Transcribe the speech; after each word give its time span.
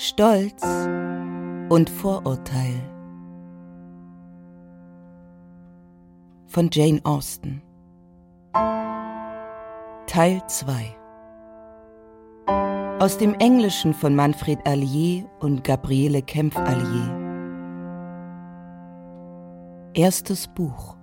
Stolz 0.00 0.62
und 1.70 1.90
Vorurteil. 1.90 2.80
Von 6.46 6.70
Jane 6.72 7.00
Austen. 7.02 7.62
Teil 10.06 10.40
2 10.46 10.94
Aus 13.00 13.18
dem 13.18 13.34
Englischen 13.40 13.92
von 13.92 14.14
Manfred 14.14 14.60
Allier 14.68 15.24
und 15.40 15.64
Gabriele 15.64 16.22
Kempf-Allier. 16.22 17.18
Erstes 19.94 20.46
Buch 20.46 20.97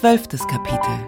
Zwölftes 0.00 0.46
Kapitel, 0.46 1.06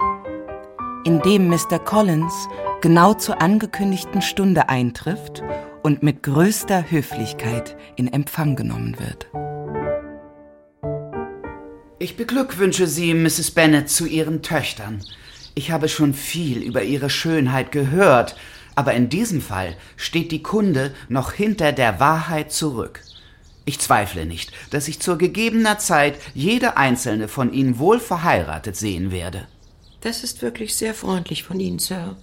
in 1.07 1.23
dem 1.23 1.49
Mr. 1.49 1.79
Collins 1.79 2.35
genau 2.83 3.15
zur 3.15 3.41
angekündigten 3.41 4.21
Stunde 4.21 4.69
eintrifft 4.69 5.43
und 5.83 6.03
mit 6.03 6.23
größter 6.23 6.91
Höflichkeit 6.91 7.75
in 7.97 8.13
Empfang 8.13 8.55
genommen 8.55 8.99
wird. 8.99 9.29
Ich 11.99 12.19
beglückwünsche 12.19 12.87
Sie, 12.87 13.15
Mrs. 13.15 13.53
Bennet, 13.53 13.89
zu 13.89 14.05
Ihren 14.05 14.43
Töchtern. 14.43 15.03
Ich 15.55 15.71
habe 15.71 15.89
schon 15.89 16.13
viel 16.13 16.59
über 16.59 16.83
Ihre 16.83 17.09
Schönheit 17.09 17.73
gehört, 17.73 18.37
aber 18.75 18.93
in 18.93 19.09
diesem 19.09 19.41
Fall 19.41 19.75
steht 19.97 20.31
die 20.33 20.43
Kunde 20.43 20.93
noch 21.09 21.33
hinter 21.33 21.73
der 21.73 21.99
Wahrheit 21.99 22.53
zurück. 22.53 23.01
Ich 23.65 23.79
zweifle 23.79 24.27
nicht, 24.27 24.53
dass 24.71 24.89
ich 24.89 25.01
zur 25.01 25.19
gegebener 25.19 25.79
Zeit 25.79 26.19
jede 26.35 26.77
einzelne 26.77 27.29
von 27.29 27.53
Ihnen 27.53 27.79
wohl 27.79 28.01
verheiratet 28.01 28.77
sehen 28.77 29.13
werde. 29.13 29.47
Das 30.01 30.25
ist 30.25 30.43
wirklich 30.43 30.75
sehr 30.75 30.95
freundlich 30.95 31.45
von 31.45 31.61
Ihnen, 31.61 31.79
Sir. 31.79 32.17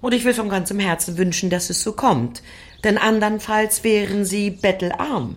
Und 0.00 0.12
ich 0.12 0.24
will 0.24 0.34
von 0.34 0.48
ganzem 0.48 0.80
Herzen 0.80 1.16
wünschen, 1.18 1.50
dass 1.50 1.70
es 1.70 1.82
so 1.82 1.92
kommt, 1.92 2.42
denn 2.82 2.98
andernfalls 2.98 3.84
wären 3.84 4.24
Sie 4.24 4.50
bettelarm. 4.50 5.36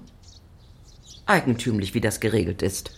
Eigentümlich, 1.28 1.94
wie 1.94 2.02
das 2.02 2.20
geregelt 2.20 2.64
ist. 2.64 2.92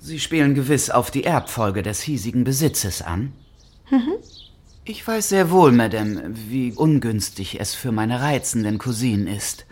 Sie 0.00 0.18
spielen 0.18 0.54
gewiss 0.54 0.90
auf 0.90 1.10
die 1.10 1.24
Erbfolge 1.24 1.82
des 1.82 2.00
hiesigen 2.00 2.42
Besitzes 2.42 3.00
an. 3.00 3.32
Mhm. 3.90 4.14
Ich 4.84 5.06
weiß 5.06 5.28
sehr 5.28 5.50
wohl, 5.50 5.70
Madame, 5.70 6.30
wie 6.32 6.72
ungünstig 6.72 7.60
es 7.60 7.74
für 7.74 7.92
meine 7.92 8.20
reizenden 8.22 8.78
Cousinen 8.78 9.28
ist 9.28 9.66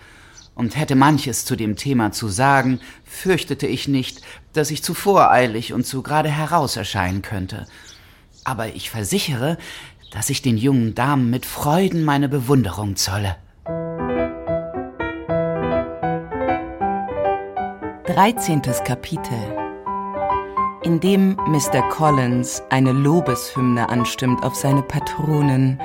und 0.58 0.76
hätte 0.76 0.96
manches 0.96 1.44
zu 1.44 1.54
dem 1.54 1.76
Thema 1.76 2.10
zu 2.10 2.28
sagen, 2.28 2.80
fürchtete 3.04 3.68
ich 3.68 3.86
nicht, 3.86 4.20
dass 4.52 4.72
ich 4.72 4.82
zu 4.82 4.92
voreilig 4.92 5.72
und 5.72 5.86
zu 5.86 6.02
gerade 6.02 6.28
heraus 6.28 6.76
erscheinen 6.76 7.22
könnte. 7.22 7.66
Aber 8.44 8.66
ich 8.74 8.90
versichere, 8.90 9.56
dass 10.10 10.30
ich 10.30 10.42
den 10.42 10.58
jungen 10.58 10.96
Damen 10.96 11.30
mit 11.30 11.46
Freuden 11.46 12.04
meine 12.04 12.28
Bewunderung 12.28 12.96
zolle. 12.96 13.36
13. 18.06 18.62
Kapitel 18.84 19.38
in 20.82 20.98
dem 20.98 21.36
Mr. 21.46 21.88
Collins 21.90 22.62
eine 22.70 22.92
Lobeshymne 22.92 23.88
anstimmt 23.88 24.42
auf 24.42 24.56
seine 24.56 24.82
Patronin, 24.82 25.78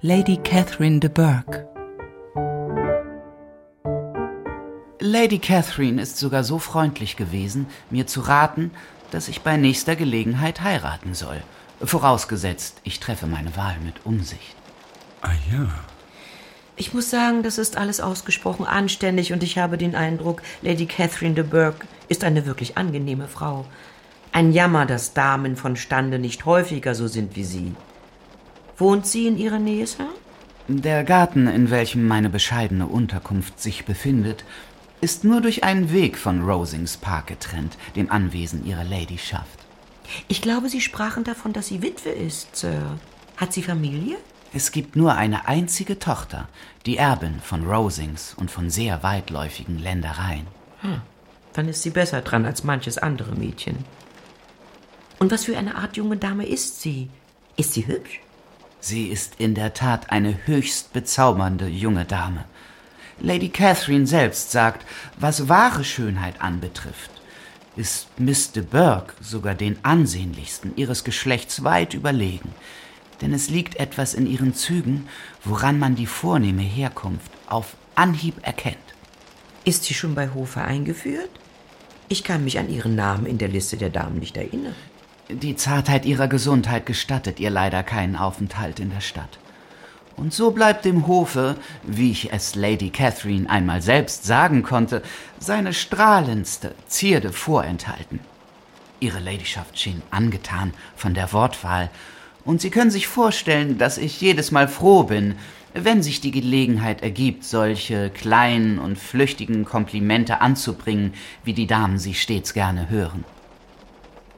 Lady 0.00 0.38
Catherine 0.38 1.00
de 1.00 1.10
Bourgh. 1.10 1.69
Lady 5.02 5.38
Catherine 5.38 6.00
ist 6.00 6.18
sogar 6.18 6.44
so 6.44 6.58
freundlich 6.58 7.16
gewesen, 7.16 7.66
mir 7.88 8.06
zu 8.06 8.20
raten, 8.20 8.70
dass 9.10 9.28
ich 9.28 9.40
bei 9.40 9.56
nächster 9.56 9.96
Gelegenheit 9.96 10.60
heiraten 10.60 11.14
soll. 11.14 11.42
Vorausgesetzt, 11.82 12.82
ich 12.84 13.00
treffe 13.00 13.26
meine 13.26 13.56
Wahl 13.56 13.76
mit 13.82 14.04
Umsicht. 14.04 14.54
Ah 15.22 15.30
ja. 15.50 15.68
Ich 16.76 16.92
muss 16.92 17.08
sagen, 17.08 17.42
das 17.42 17.56
ist 17.56 17.78
alles 17.78 18.00
ausgesprochen 18.00 18.66
anständig 18.66 19.32
und 19.32 19.42
ich 19.42 19.56
habe 19.56 19.78
den 19.78 19.94
Eindruck, 19.94 20.42
Lady 20.60 20.84
Catherine 20.84 21.34
de 21.34 21.44
Bourgh 21.44 21.86
ist 22.08 22.22
eine 22.22 22.44
wirklich 22.44 22.76
angenehme 22.76 23.26
Frau. 23.26 23.64
Ein 24.32 24.52
Jammer, 24.52 24.84
dass 24.84 25.14
Damen 25.14 25.56
von 25.56 25.76
Stande 25.76 26.18
nicht 26.18 26.44
häufiger 26.44 26.94
so 26.94 27.06
sind 27.06 27.36
wie 27.36 27.44
Sie. 27.44 27.74
Wohnt 28.76 29.06
sie 29.06 29.26
in 29.26 29.38
Ihrer 29.38 29.58
Nähe, 29.58 29.86
Sir? 29.86 30.06
Der 30.68 31.02
Garten, 31.02 31.48
in 31.48 31.70
welchem 31.70 32.06
meine 32.06 32.28
bescheidene 32.30 32.86
Unterkunft 32.86 33.60
sich 33.60 33.86
befindet, 33.86 34.44
ist 35.00 35.24
nur 35.24 35.40
durch 35.40 35.64
einen 35.64 35.92
Weg 35.92 36.18
von 36.18 36.42
Rosings 36.42 36.96
Park 36.96 37.28
getrennt, 37.28 37.76
dem 37.96 38.10
Anwesen 38.10 38.66
ihrer 38.66 38.84
Ladyschaft. 38.84 39.58
Ich 40.28 40.42
glaube, 40.42 40.68
Sie 40.68 40.80
sprachen 40.80 41.24
davon, 41.24 41.52
dass 41.52 41.68
sie 41.68 41.82
Witwe 41.82 42.10
ist, 42.10 42.56
Sir. 42.56 42.98
Hat 43.36 43.52
sie 43.52 43.62
Familie? 43.62 44.16
Es 44.52 44.72
gibt 44.72 44.96
nur 44.96 45.14
eine 45.14 45.46
einzige 45.46 45.98
Tochter, 45.98 46.48
die 46.84 46.96
Erbin 46.96 47.40
von 47.40 47.64
Rosings 47.66 48.34
und 48.34 48.50
von 48.50 48.68
sehr 48.68 49.02
weitläufigen 49.02 49.78
Ländereien. 49.78 50.46
Hm, 50.80 51.00
dann 51.52 51.68
ist 51.68 51.82
sie 51.82 51.90
besser 51.90 52.20
dran 52.20 52.44
als 52.44 52.64
manches 52.64 52.98
andere 52.98 53.34
Mädchen. 53.34 53.84
Und 55.20 55.30
was 55.30 55.44
für 55.44 55.56
eine 55.56 55.76
Art 55.76 55.96
junge 55.96 56.16
Dame 56.16 56.46
ist 56.46 56.80
sie? 56.82 57.08
Ist 57.56 57.74
sie 57.74 57.86
hübsch? 57.86 58.20
Sie 58.80 59.08
ist 59.08 59.34
in 59.38 59.54
der 59.54 59.74
Tat 59.74 60.10
eine 60.10 60.46
höchst 60.46 60.92
bezaubernde 60.92 61.68
junge 61.68 62.04
Dame. 62.04 62.44
Lady 63.20 63.48
Catherine 63.48 64.06
selbst 64.06 64.50
sagt, 64.50 64.86
was 65.18 65.48
wahre 65.48 65.84
Schönheit 65.84 66.40
anbetrifft, 66.40 67.10
ist 67.76 68.08
Miss 68.18 68.52
de 68.52 68.62
Bourgh 68.62 69.12
sogar 69.20 69.54
den 69.54 69.76
ansehnlichsten 69.84 70.72
ihres 70.76 71.04
Geschlechts 71.04 71.62
weit 71.62 71.94
überlegen, 71.94 72.54
denn 73.20 73.34
es 73.34 73.50
liegt 73.50 73.76
etwas 73.76 74.14
in 74.14 74.26
ihren 74.26 74.54
Zügen, 74.54 75.08
woran 75.44 75.78
man 75.78 75.94
die 75.94 76.06
vornehme 76.06 76.62
Herkunft 76.62 77.30
auf 77.46 77.76
Anhieb 77.94 78.36
erkennt. 78.42 78.76
Ist 79.64 79.84
sie 79.84 79.94
schon 79.94 80.14
bei 80.14 80.30
Hofe 80.30 80.62
eingeführt? 80.62 81.30
Ich 82.08 82.24
kann 82.24 82.44
mich 82.44 82.58
an 82.58 82.70
ihren 82.70 82.96
Namen 82.96 83.26
in 83.26 83.38
der 83.38 83.48
Liste 83.48 83.76
der 83.76 83.90
Damen 83.90 84.18
nicht 84.18 84.36
erinnern. 84.36 84.74
Die 85.28 85.54
Zartheit 85.54 86.06
ihrer 86.06 86.26
Gesundheit 86.26 86.86
gestattet 86.86 87.38
ihr 87.38 87.50
leider 87.50 87.82
keinen 87.82 88.16
Aufenthalt 88.16 88.80
in 88.80 88.90
der 88.90 89.00
Stadt. 89.00 89.38
Und 90.20 90.34
so 90.34 90.50
bleibt 90.50 90.84
dem 90.84 91.06
Hofe, 91.06 91.56
wie 91.82 92.10
ich 92.10 92.30
es 92.30 92.54
Lady 92.54 92.90
Catherine 92.90 93.48
einmal 93.48 93.80
selbst 93.80 94.24
sagen 94.24 94.62
konnte, 94.62 95.02
seine 95.38 95.72
strahlendste 95.72 96.74
Zierde 96.86 97.32
vorenthalten. 97.32 98.20
Ihre 99.00 99.18
Ladyschaft 99.18 99.78
schien 99.78 100.02
angetan 100.10 100.74
von 100.94 101.14
der 101.14 101.32
Wortwahl, 101.32 101.90
und 102.44 102.60
Sie 102.60 102.70
können 102.70 102.90
sich 102.90 103.06
vorstellen, 103.06 103.78
dass 103.78 103.98
ich 103.98 104.20
jedes 104.20 104.50
Mal 104.50 104.68
froh 104.68 105.04
bin, 105.04 105.36
wenn 105.74 106.02
sich 106.02 106.20
die 106.20 106.30
Gelegenheit 106.32 107.02
ergibt, 107.02 107.44
solche 107.44 108.10
kleinen 108.10 108.78
und 108.78 108.98
flüchtigen 108.98 109.64
Komplimente 109.64 110.40
anzubringen, 110.40 111.14
wie 111.44 111.52
die 111.52 111.66
Damen 111.66 111.98
sie 111.98 112.14
stets 112.14 112.52
gerne 112.54 112.90
hören. 112.90 113.24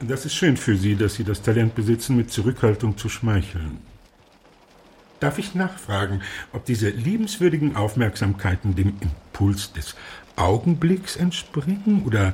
Das 0.00 0.26
ist 0.26 0.34
schön 0.34 0.56
für 0.56 0.76
Sie, 0.76 0.96
dass 0.96 1.14
Sie 1.14 1.24
das 1.24 1.42
Talent 1.42 1.74
besitzen, 1.74 2.16
mit 2.16 2.30
Zurückhaltung 2.30 2.96
zu 2.98 3.08
schmeicheln. 3.08 3.91
Darf 5.22 5.38
ich 5.38 5.54
nachfragen, 5.54 6.20
ob 6.52 6.64
diese 6.64 6.88
liebenswürdigen 6.88 7.76
Aufmerksamkeiten 7.76 8.74
dem 8.74 8.94
Impuls 9.00 9.72
des 9.72 9.94
Augenblicks 10.34 11.14
entspringen 11.14 12.02
oder 12.04 12.32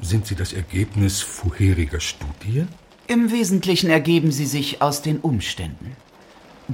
sind 0.00 0.24
sie 0.24 0.36
das 0.36 0.52
Ergebnis 0.52 1.20
vorheriger 1.20 1.98
Studien? 1.98 2.68
Im 3.08 3.32
Wesentlichen 3.32 3.90
ergeben 3.90 4.30
sie 4.30 4.46
sich 4.46 4.80
aus 4.80 5.02
den 5.02 5.18
Umständen. 5.18 5.96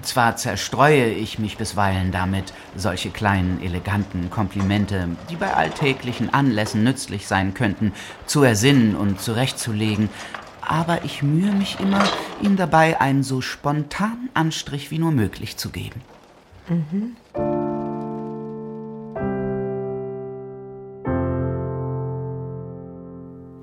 Zwar 0.03 0.37
zerstreue 0.37 1.07
ich 1.07 1.39
mich 1.39 1.57
bisweilen 1.57 2.13
damit, 2.13 2.53
solche 2.77 3.09
kleinen, 3.09 3.63
eleganten 3.63 4.29
Komplimente, 4.29 5.09
die 5.31 5.37
bei 5.37 5.55
alltäglichen 5.55 6.35
Anlässen 6.35 6.85
nützlich 6.85 7.27
sein 7.27 7.55
könnten, 7.55 7.93
zu 8.27 8.43
ersinnen 8.43 8.97
und 8.97 9.23
zurechtzulegen, 9.23 10.11
aber 10.71 11.05
ich 11.05 11.23
mühe 11.23 11.53
mich 11.53 11.79
immer, 11.81 12.05
ihm 12.43 12.57
dabei 12.57 13.01
einen 13.01 13.23
so 13.23 13.41
spontanen 13.41 14.31
Anstrich 14.35 14.91
wie 14.91 14.99
nur 14.99 15.13
möglich 15.13 15.57
zu 15.57 15.71
geben. 15.71 16.01
Mhm. 16.69 17.17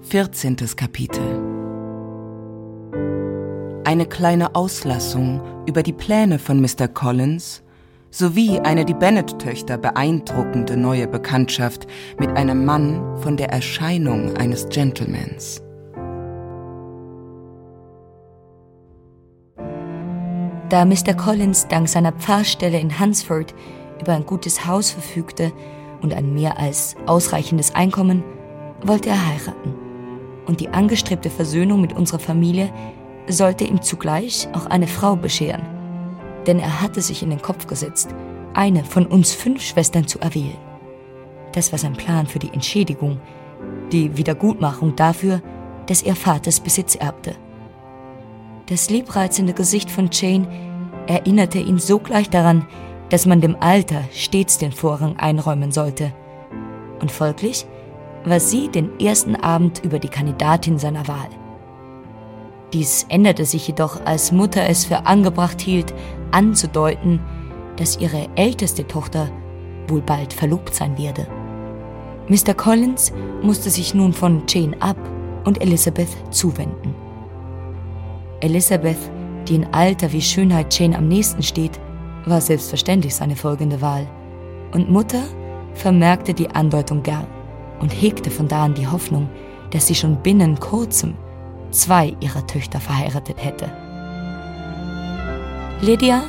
Vierzehntes 0.01 0.75
Kapitel 0.75 1.21
Eine 3.85 4.05
kleine 4.05 4.55
Auslassung 4.55 5.41
über 5.65 5.83
die 5.83 5.93
Pläne 5.93 6.37
von 6.37 6.59
Mr. 6.59 6.89
Collins 6.89 7.63
sowie 8.11 8.59
eine 8.59 8.83
die 8.83 8.93
Bennet-Töchter 8.93 9.77
beeindruckende 9.77 10.75
neue 10.75 11.07
Bekanntschaft 11.07 11.87
mit 12.19 12.29
einem 12.31 12.65
Mann 12.65 13.17
von 13.19 13.37
der 13.37 13.51
Erscheinung 13.51 14.35
eines 14.35 14.67
Gentlemans. 14.67 15.61
Da 20.71 20.85
Mr. 20.85 21.13
Collins 21.13 21.67
dank 21.67 21.89
seiner 21.89 22.13
Pfarrstelle 22.13 22.79
in 22.79 22.97
Hunsford 22.97 23.53
über 23.99 24.13
ein 24.13 24.25
gutes 24.25 24.65
Haus 24.65 24.89
verfügte 24.89 25.51
und 26.01 26.13
ein 26.13 26.33
mehr 26.33 26.57
als 26.57 26.95
ausreichendes 27.07 27.75
Einkommen, 27.75 28.23
wollte 28.81 29.09
er 29.09 29.27
heiraten. 29.27 29.75
und 30.47 30.61
die 30.61 30.69
angestrebte 30.69 31.29
Versöhnung 31.29 31.81
mit 31.81 31.91
unserer 31.91 32.19
Familie 32.19 32.73
sollte 33.27 33.65
ihm 33.65 33.81
zugleich 33.81 34.47
auch 34.53 34.65
eine 34.65 34.87
Frau 34.87 35.17
bescheren. 35.17 35.61
Denn 36.47 36.57
er 36.59 36.81
hatte 36.81 37.01
sich 37.01 37.21
in 37.21 37.31
den 37.31 37.41
Kopf 37.41 37.67
gesetzt, 37.67 38.15
eine 38.53 38.85
von 38.85 39.05
uns 39.05 39.33
fünf 39.33 39.61
Schwestern 39.61 40.07
zu 40.07 40.19
erwählen. 40.19 40.57
Das 41.51 41.73
war 41.73 41.79
sein 41.79 41.93
Plan 41.93 42.27
für 42.27 42.39
die 42.39 42.53
Entschädigung, 42.53 43.19
die 43.91 44.15
Wiedergutmachung 44.15 44.95
dafür, 44.95 45.41
dass 45.87 46.01
er 46.01 46.15
Vaters 46.15 46.61
Besitz 46.61 46.95
erbte. 46.95 47.35
Das 48.71 48.89
liebreizende 48.89 49.51
Gesicht 49.51 49.91
von 49.91 50.09
Jane 50.13 50.47
erinnerte 51.05 51.59
ihn 51.59 51.77
sogleich 51.77 52.29
daran, 52.29 52.65
dass 53.09 53.25
man 53.25 53.41
dem 53.41 53.57
Alter 53.59 54.01
stets 54.13 54.59
den 54.59 54.71
Vorrang 54.71 55.19
einräumen 55.19 55.73
sollte. 55.73 56.13
Und 57.01 57.11
folglich 57.11 57.65
war 58.23 58.39
sie 58.39 58.69
den 58.69 58.97
ersten 58.97 59.35
Abend 59.35 59.83
über 59.83 59.99
die 59.99 60.07
Kandidatin 60.07 60.79
seiner 60.79 61.05
Wahl. 61.09 61.27
Dies 62.71 63.05
änderte 63.09 63.43
sich 63.43 63.67
jedoch, 63.67 64.05
als 64.05 64.31
Mutter 64.31 64.63
es 64.69 64.85
für 64.85 65.05
angebracht 65.05 65.59
hielt, 65.59 65.93
anzudeuten, 66.31 67.19
dass 67.75 67.99
ihre 67.99 68.29
älteste 68.35 68.87
Tochter 68.87 69.29
wohl 69.89 70.01
bald 70.01 70.31
verlobt 70.31 70.73
sein 70.73 70.97
werde. 70.97 71.27
Mr. 72.29 72.53
Collins 72.53 73.11
musste 73.41 73.69
sich 73.69 73.93
nun 73.93 74.13
von 74.13 74.43
Jane 74.47 74.81
ab 74.81 74.95
und 75.43 75.61
Elizabeth 75.61 76.15
zuwenden. 76.29 77.00
Elisabeth, 78.41 78.97
die 79.47 79.55
in 79.55 79.73
Alter 79.73 80.11
wie 80.11 80.21
Schönheit 80.21 80.77
Jane 80.77 80.97
am 80.97 81.07
nächsten 81.07 81.43
steht, 81.43 81.79
war 82.25 82.41
selbstverständlich 82.41 83.15
seine 83.15 83.35
folgende 83.35 83.81
Wahl. 83.81 84.07
Und 84.73 84.89
Mutter 84.89 85.23
vermerkte 85.73 86.33
die 86.33 86.49
Andeutung 86.49 87.03
gern 87.03 87.27
und 87.79 87.89
hegte 87.89 88.29
von 88.29 88.47
da 88.47 88.65
an 88.65 88.73
die 88.73 88.87
Hoffnung, 88.87 89.29
dass 89.71 89.87
sie 89.87 89.95
schon 89.95 90.17
binnen 90.17 90.59
kurzem 90.59 91.15
zwei 91.71 92.15
ihrer 92.19 92.45
Töchter 92.45 92.79
verheiratet 92.79 93.37
hätte. 93.43 93.71
Lydia 95.81 96.23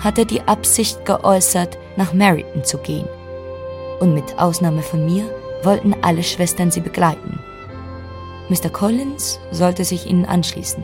hatte 0.00 0.26
die 0.26 0.42
Absicht 0.42 1.04
geäußert, 1.04 1.78
nach 1.96 2.12
Meryton 2.12 2.64
zu 2.64 2.78
gehen. 2.78 3.06
Und 4.00 4.14
mit 4.14 4.38
Ausnahme 4.38 4.82
von 4.82 5.06
mir 5.06 5.24
wollten 5.62 5.94
alle 6.02 6.22
Schwestern 6.22 6.70
sie 6.70 6.80
begleiten. 6.80 7.38
Mr. 8.48 8.68
Collins 8.70 9.40
sollte 9.50 9.84
sich 9.84 10.06
ihnen 10.06 10.24
anschließen. 10.24 10.82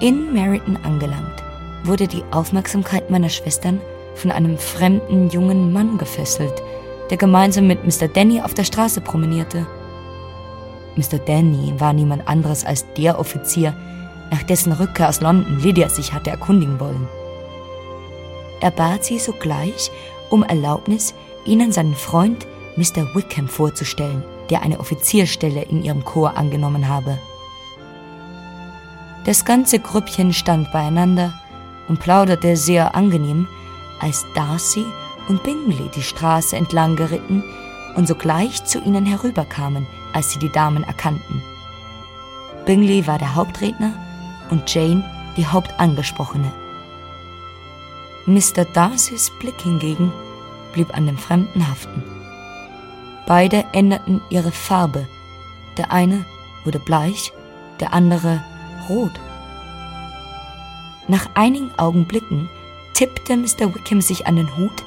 In 0.00 0.32
Meryton 0.32 0.78
angelangt, 0.82 1.44
wurde 1.84 2.06
die 2.06 2.24
Aufmerksamkeit 2.30 3.10
meiner 3.10 3.28
Schwestern 3.28 3.82
von 4.14 4.30
einem 4.30 4.56
fremden 4.56 5.28
jungen 5.28 5.74
Mann 5.74 5.98
gefesselt, 5.98 6.62
der 7.10 7.18
gemeinsam 7.18 7.66
mit 7.66 7.84
Mr. 7.84 8.08
Danny 8.08 8.40
auf 8.40 8.54
der 8.54 8.64
Straße 8.64 9.02
promenierte. 9.02 9.66
Mr. 10.96 11.18
Danny 11.18 11.74
war 11.78 11.92
niemand 11.92 12.26
anderes 12.26 12.64
als 12.64 12.86
der 12.94 13.18
Offizier, 13.18 13.76
nach 14.30 14.42
dessen 14.42 14.72
Rückkehr 14.72 15.10
aus 15.10 15.20
London 15.20 15.60
Lydia 15.60 15.90
sich 15.90 16.14
hatte 16.14 16.30
erkundigen 16.30 16.80
wollen. 16.80 17.06
Er 18.62 18.70
bat 18.70 19.04
sie 19.04 19.18
sogleich 19.18 19.90
um 20.30 20.42
Erlaubnis, 20.42 21.14
ihnen 21.44 21.72
seinen 21.72 21.94
Freund 21.94 22.46
Mr. 22.76 23.14
Wickham 23.14 23.48
vorzustellen, 23.48 24.24
der 24.48 24.62
eine 24.62 24.80
Offizierstelle 24.80 25.60
in 25.60 25.82
ihrem 25.82 26.06
Chor 26.06 26.38
angenommen 26.38 26.88
habe. 26.88 27.18
Das 29.24 29.44
ganze 29.44 29.78
Grüppchen 29.78 30.32
stand 30.32 30.72
beieinander 30.72 31.32
und 31.88 32.00
plauderte 32.00 32.56
sehr 32.56 32.94
angenehm, 32.94 33.46
als 34.00 34.24
Darcy 34.34 34.86
und 35.28 35.42
Bingley 35.42 35.90
die 35.94 36.02
Straße 36.02 36.56
entlang 36.56 36.96
geritten 36.96 37.44
und 37.96 38.08
sogleich 38.08 38.64
zu 38.64 38.80
ihnen 38.80 39.04
herüberkamen, 39.04 39.86
als 40.12 40.30
sie 40.30 40.38
die 40.38 40.50
Damen 40.52 40.84
erkannten. 40.84 41.42
Bingley 42.64 43.06
war 43.06 43.18
der 43.18 43.34
Hauptredner 43.34 43.92
und 44.50 44.72
Jane 44.72 45.04
die 45.36 45.46
Hauptangesprochene. 45.46 46.50
Mr. 48.26 48.64
Darcys 48.72 49.30
Blick 49.38 49.60
hingegen 49.60 50.12
blieb 50.72 50.96
an 50.96 51.06
dem 51.06 51.18
Fremden 51.18 51.68
haften. 51.68 52.02
Beide 53.26 53.64
änderten 53.72 54.20
ihre 54.30 54.50
Farbe. 54.50 55.06
Der 55.76 55.92
eine 55.92 56.24
wurde 56.64 56.78
bleich, 56.78 57.32
der 57.80 57.92
andere 57.92 58.42
rot. 58.90 59.12
Nach 61.08 61.28
einigen 61.34 61.70
Augenblicken 61.78 62.48
tippte 62.92 63.36
Mr. 63.36 63.74
Wickham 63.74 64.00
sich 64.00 64.26
an 64.26 64.36
den 64.36 64.56
Hut, 64.56 64.84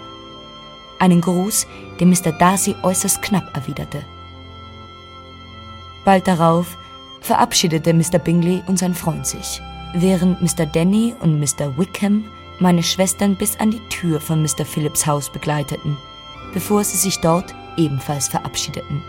einen 0.99 1.21
Gruß, 1.21 1.67
den 1.99 2.09
Mr. 2.09 2.31
Darcy 2.31 2.75
äußerst 2.81 3.21
knapp 3.21 3.55
erwiderte. 3.55 4.03
Bald 6.05 6.27
darauf 6.27 6.77
verabschiedete 7.21 7.93
Mr. 7.93 8.19
Bingley 8.19 8.61
und 8.67 8.77
sein 8.77 8.93
Freund 8.93 9.25
sich, 9.25 9.61
während 9.93 10.41
Mr. 10.41 10.65
Denny 10.65 11.13
und 11.21 11.39
Mr. 11.39 11.77
Wickham 11.77 12.25
meine 12.59 12.83
Schwestern 12.83 13.35
bis 13.35 13.59
an 13.59 13.71
die 13.71 13.81
Tür 13.89 14.21
von 14.21 14.41
Mr. 14.41 14.65
Phillips 14.65 15.05
Haus 15.05 15.29
begleiteten, 15.29 15.97
bevor 16.53 16.83
sie 16.83 16.97
sich 16.97 17.19
dort 17.19 17.53
ebenfalls 17.77 18.27
verabschiedeten. 18.27 19.01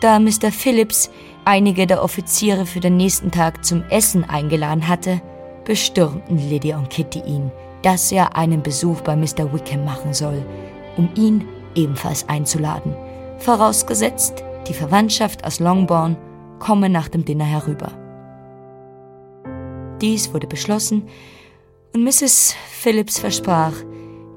Da 0.00 0.18
Mr. 0.18 0.50
Phillips 0.50 1.10
einige 1.44 1.86
der 1.86 2.02
Offiziere 2.02 2.66
für 2.66 2.80
den 2.80 2.96
nächsten 2.96 3.30
Tag 3.30 3.64
zum 3.64 3.82
Essen 3.90 4.24
eingeladen 4.24 4.88
hatte, 4.88 5.20
bestürmten 5.64 6.38
Lydia 6.38 6.78
und 6.78 6.90
Kitty 6.90 7.20
ihn, 7.20 7.50
dass 7.82 8.12
er 8.12 8.36
einen 8.36 8.62
Besuch 8.62 9.00
bei 9.00 9.16
Mr. 9.16 9.52
Wickham 9.52 9.84
machen 9.84 10.14
soll, 10.14 10.44
um 10.96 11.08
ihn 11.14 11.46
ebenfalls 11.74 12.28
einzuladen, 12.28 12.94
vorausgesetzt, 13.38 14.44
die 14.68 14.74
Verwandtschaft 14.74 15.44
aus 15.44 15.58
Longbourn 15.58 16.16
komme 16.58 16.88
nach 16.88 17.08
dem 17.08 17.24
Dinner 17.24 17.44
herüber. 17.44 17.90
Dies 20.00 20.32
wurde 20.32 20.46
beschlossen 20.46 21.08
und 21.94 22.04
Mrs. 22.04 22.54
Phillips 22.70 23.18
versprach, 23.18 23.74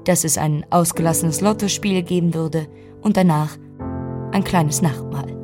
dass 0.04 0.24
es 0.24 0.38
ein 0.38 0.64
ausgelassenes 0.70 1.40
Lottospiel 1.40 2.02
geben 2.02 2.34
würde 2.34 2.68
und 3.02 3.16
danach 3.16 3.56
ein 4.32 4.44
kleines 4.44 4.82
Nachtmahl. 4.82 5.35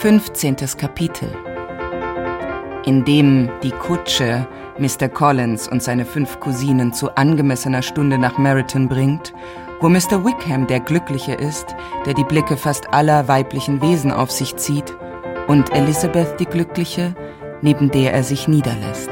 Fünfzehntes 0.00 0.78
Kapitel 0.78 1.30
in 2.86 3.04
dem 3.04 3.50
die 3.62 3.70
Kutsche 3.70 4.48
Mr. 4.78 5.10
Collins 5.10 5.68
und 5.68 5.82
seine 5.82 6.06
fünf 6.06 6.40
Cousinen 6.40 6.94
zu 6.94 7.14
angemessener 7.16 7.82
Stunde 7.82 8.16
nach 8.16 8.38
Meryton 8.38 8.88
bringt, 8.88 9.34
wo 9.82 9.90
Mr. 9.90 10.24
Wickham 10.24 10.66
der 10.66 10.80
Glückliche 10.80 11.34
ist, 11.34 11.76
der 12.06 12.14
die 12.14 12.24
Blicke 12.24 12.56
fast 12.56 12.94
aller 12.94 13.28
weiblichen 13.28 13.82
Wesen 13.82 14.10
auf 14.10 14.30
sich 14.30 14.56
zieht, 14.56 14.96
und 15.48 15.70
Elizabeth 15.74 16.40
die 16.40 16.46
Glückliche, 16.46 17.14
neben 17.60 17.90
der 17.90 18.14
er 18.14 18.24
sich 18.24 18.48
niederlässt. 18.48 19.10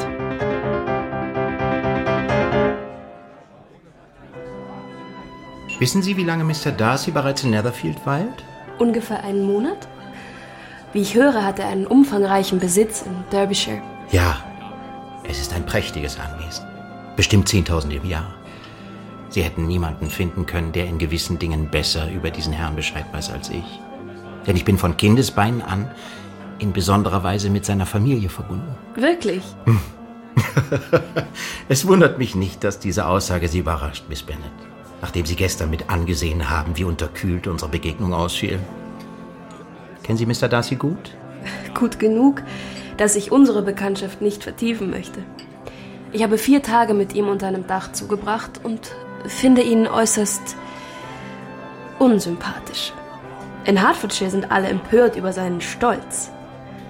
Wissen 5.78 6.00
Sie, 6.00 6.16
wie 6.16 6.24
lange 6.24 6.44
Mr. 6.44 6.72
Darcy 6.74 7.10
bereits 7.10 7.44
in 7.44 7.50
Netherfield 7.50 8.06
weilt? 8.06 8.42
Ungefähr 8.78 9.22
einen 9.22 9.44
Monat. 9.44 9.86
Wie 10.92 11.02
ich 11.02 11.14
höre, 11.14 11.44
hat 11.44 11.58
er 11.58 11.68
einen 11.68 11.86
umfangreichen 11.86 12.58
Besitz 12.58 13.02
in 13.02 13.12
Derbyshire. 13.30 13.82
Ja, 14.10 14.38
es 15.24 15.38
ist 15.38 15.52
ein 15.52 15.66
prächtiges 15.66 16.18
Anwesen. 16.18 16.64
Bestimmt 17.16 17.48
10.000 17.48 17.90
im 17.90 18.06
Jahr. 18.06 18.34
Sie 19.28 19.42
hätten 19.42 19.66
niemanden 19.66 20.08
finden 20.08 20.46
können, 20.46 20.72
der 20.72 20.86
in 20.86 20.98
gewissen 20.98 21.38
Dingen 21.38 21.70
besser 21.70 22.10
über 22.10 22.30
diesen 22.30 22.54
Herrn 22.54 22.76
Bescheid 22.76 23.04
weiß 23.12 23.30
als 23.30 23.50
ich. 23.50 23.80
Denn 24.46 24.56
ich 24.56 24.64
bin 24.64 24.78
von 24.78 24.96
Kindesbeinen 24.96 25.60
an 25.60 25.90
in 26.58 26.72
besonderer 26.72 27.22
Weise 27.22 27.50
mit 27.50 27.66
seiner 27.66 27.84
Familie 27.84 28.30
verbunden. 28.30 28.74
Wirklich? 28.94 29.42
es 31.68 31.86
wundert 31.86 32.18
mich 32.18 32.34
nicht, 32.34 32.64
dass 32.64 32.78
diese 32.78 33.06
Aussage 33.06 33.48
Sie 33.48 33.58
überrascht, 33.58 34.04
Miss 34.08 34.22
Bennet. 34.22 34.50
Nachdem 35.02 35.26
Sie 35.26 35.36
gestern 35.36 35.68
mit 35.68 35.90
angesehen 35.90 36.48
haben, 36.48 36.76
wie 36.76 36.84
unterkühlt 36.84 37.46
unsere 37.46 37.70
Begegnung 37.70 38.14
ausfiel. 38.14 38.58
Kennen 40.08 40.16
Sie 40.16 40.24
Mr. 40.24 40.48
Darcy 40.48 40.76
gut? 40.76 41.14
Gut 41.74 41.98
genug, 41.98 42.42
dass 42.96 43.14
ich 43.14 43.30
unsere 43.30 43.60
Bekanntschaft 43.60 44.22
nicht 44.22 44.42
vertiefen 44.42 44.88
möchte. 44.88 45.22
Ich 46.12 46.22
habe 46.22 46.38
vier 46.38 46.62
Tage 46.62 46.94
mit 46.94 47.14
ihm 47.14 47.28
unter 47.28 47.46
einem 47.46 47.66
Dach 47.66 47.92
zugebracht 47.92 48.58
und 48.62 48.96
finde 49.26 49.60
ihn 49.60 49.86
äußerst 49.86 50.56
unsympathisch. 51.98 52.94
In 53.66 53.84
Hertfordshire 53.84 54.30
sind 54.30 54.50
alle 54.50 54.68
empört 54.68 55.14
über 55.14 55.34
seinen 55.34 55.60
Stolz. 55.60 56.30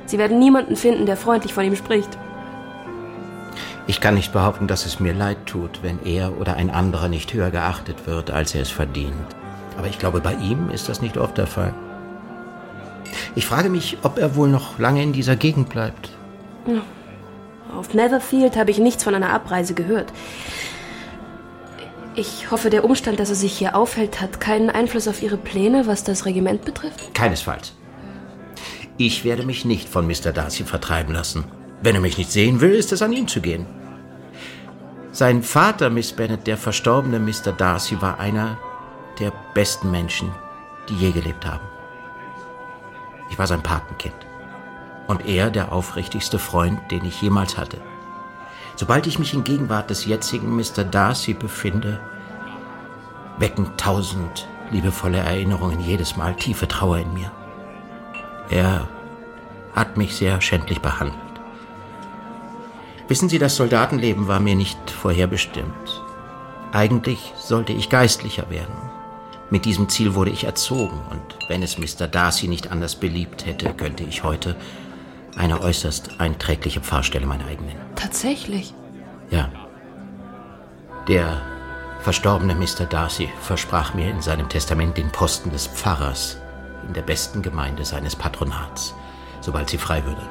Sie 0.07 0.17
werden 0.17 0.39
niemanden 0.39 0.77
finden, 0.77 1.05
der 1.05 1.17
freundlich 1.17 1.55
von 1.55 1.65
ihm 1.65 1.75
spricht. 1.75 2.17
Ich 3.89 4.01
kann 4.01 4.15
nicht 4.15 4.33
behaupten, 4.33 4.69
dass 4.69 4.87
es 4.87 5.01
mir 5.01 5.13
leid 5.13 5.39
tut, 5.45 5.83
wenn 5.83 5.99
er 6.05 6.41
oder 6.41 6.55
ein 6.55 6.71
anderer 6.71 7.09
nicht 7.09 7.35
höher 7.35 7.51
geachtet 7.51 8.07
wird, 8.07 8.31
als 8.31 8.55
er 8.55 8.63
es 8.63 8.71
verdient. 8.71 9.13
Aber 9.77 9.89
ich 9.89 9.99
glaube, 9.99 10.21
bei 10.21 10.35
ihm 10.35 10.71
ist 10.71 10.89
das 10.89 11.03
nicht 11.03 11.19
oft 11.19 11.37
der 11.37 11.49
Fall. 11.49 11.75
Ich 13.35 13.47
frage 13.47 13.69
mich, 13.69 13.99
ob 14.03 14.19
er 14.19 14.37
wohl 14.37 14.49
noch 14.49 14.79
lange 14.79 15.03
in 15.03 15.13
dieser 15.13 15.37
Gegend 15.37 15.69
bleibt. 15.69 16.11
Auf 17.75 17.95
Netherfield 17.95 18.57
habe 18.57 18.71
ich 18.71 18.79
nichts 18.79 19.05
von 19.05 19.15
einer 19.15 19.31
Abreise 19.31 19.75
gehört. 19.75 20.13
Ich 22.15 22.51
hoffe, 22.51 22.69
der 22.69 22.85
Umstand, 22.85 23.21
dass 23.21 23.29
er 23.29 23.37
sich 23.37 23.57
hier 23.57 23.77
aufhält, 23.77 24.21
hat 24.21 24.41
keinen 24.41 24.71
Einfluss 24.71 25.07
auf 25.07 25.23
Ihre 25.23 25.37
Pläne, 25.37 25.87
was 25.87 26.03
das 26.03 26.25
Regiment 26.25 26.65
betrifft. 26.65 27.15
Keinesfalls. 27.15 27.75
Ich 28.97 29.25
werde 29.25 29.47
mich 29.47 29.65
nicht 29.65 29.89
von 29.89 30.07
Mr. 30.07 30.33
Darcy 30.33 30.65
vertreiben 30.65 31.15
lassen. 31.15 31.45
Wenn 31.81 31.95
er 31.95 32.01
mich 32.01 32.19
nicht 32.19 32.33
sehen 32.33 32.61
will, 32.61 32.73
ist 32.73 32.91
es 32.93 33.03
an 33.03 33.13
ihn 33.13 33.29
zu 33.29 33.41
gehen. 33.41 33.67
Sein 35.13 35.45
Vater, 35.45 35.91
Miss 35.91 36.13
Bennet, 36.13 36.49
der 36.49 36.57
verstorbene 36.57 37.21
Mr. 37.21 37.53
Darcy, 37.57 38.03
war 38.03 38.19
einer 38.19 38.59
der 39.21 39.33
besten 39.55 39.93
Menschen, 39.93 40.33
die 40.89 40.97
je 40.97 41.13
gelebt 41.13 41.47
haben. 41.47 41.67
Ich 43.31 43.39
war 43.39 43.47
sein 43.47 43.63
Patenkind. 43.63 44.15
Und 45.07 45.27
er 45.27 45.51
der 45.51 45.73
aufrichtigste 45.73 46.39
Freund, 46.39 46.79
den 46.91 47.05
ich 47.05 47.21
jemals 47.23 47.57
hatte. 47.57 47.79
Sobald 48.77 49.07
ich 49.07 49.19
mich 49.19 49.35
in 49.35 49.45
Gegenwart 49.45 49.91
des 49.91 50.05
jetzigen 50.05 50.55
Mr. 50.55 50.85
Darcy 50.85 51.35
befinde, 51.35 52.01
wecken 53.39 53.77
tausend 53.77 54.49
liebevolle 54.71 55.19
Erinnerungen 55.19 55.81
jedes 55.81 56.17
Mal 56.17 56.35
tiefe 56.35 56.69
Trauer 56.69 56.99
in 56.99 57.13
mir. 57.15 57.31
Er 58.51 58.89
hat 59.75 59.97
mich 59.97 60.17
sehr 60.17 60.41
schändlich 60.41 60.81
behandelt. 60.81 61.19
Wissen 63.09 63.29
Sie, 63.29 63.39
das 63.39 63.57
Soldatenleben 63.57 64.29
war 64.29 64.41
mir 64.41 64.55
nicht 64.55 64.91
vorherbestimmt. 64.91 66.03
Eigentlich 66.73 67.33
sollte 67.39 67.73
ich 67.73 67.89
Geistlicher 67.89 68.51
werden. 68.51 68.75
Mit 69.51 69.65
diesem 69.65 69.89
Ziel 69.89 70.15
wurde 70.15 70.31
ich 70.31 70.45
erzogen, 70.45 71.01
und 71.11 71.49
wenn 71.49 71.63
es 71.63 71.79
Mr. 71.79 72.07
Darcy 72.07 72.49
nicht 72.49 72.71
anders 72.71 72.97
beliebt 72.97 73.47
hätte, 73.47 73.73
könnte 73.73 74.05
ich 74.05 74.23
heute 74.23 74.57
eine 75.37 75.61
äußerst 75.61 76.21
einträgliche 76.21 76.81
Pfarrstelle 76.81 77.27
meiner 77.27 77.47
eigenen. 77.47 77.77
Tatsächlich. 77.95 78.75
Ja. 79.31 79.49
Der 81.07 81.41
verstorbene 82.01 82.55
Mr. 82.55 82.85
Darcy 82.89 83.31
versprach 83.41 83.95
mir 83.95 84.11
in 84.11 84.21
seinem 84.21 84.49
Testament 84.49 84.99
den 84.99 85.11
Posten 85.11 85.51
des 85.51 85.67
Pfarrers 85.67 86.37
in 86.87 86.93
der 86.93 87.03
besten 87.03 87.41
Gemeinde 87.41 87.85
seines 87.85 88.17
Patronats, 88.17 88.95
sobald 89.41 89.71
sie 89.71 89.79
frei 89.79 90.05
würde. 90.05 90.23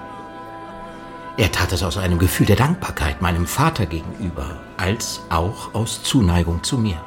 Er 1.38 1.52
tat 1.52 1.72
es 1.72 1.84
aus 1.84 1.98
einem 1.98 2.20
Gefühl 2.20 2.46
der 2.46 2.56
Dankbarkeit 2.56 3.22
meinem 3.22 3.48
Vater 3.48 3.86
gegenüber, 3.86 4.58
als 4.78 5.22
auch 5.30 5.74
aus 5.74 6.04
Zuneigung 6.04 6.64
zu 6.64 6.78
mir. 6.78 7.00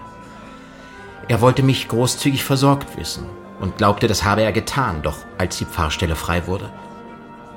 Er 1.30 1.40
wollte 1.40 1.62
mich 1.62 1.86
großzügig 1.86 2.42
versorgt 2.42 2.98
wissen 2.98 3.24
und 3.60 3.76
glaubte, 3.76 4.08
das 4.08 4.24
habe 4.24 4.42
er 4.42 4.50
getan, 4.50 5.00
doch 5.00 5.18
als 5.38 5.58
die 5.58 5.64
Pfarrstelle 5.64 6.16
frei 6.16 6.48
wurde, 6.48 6.72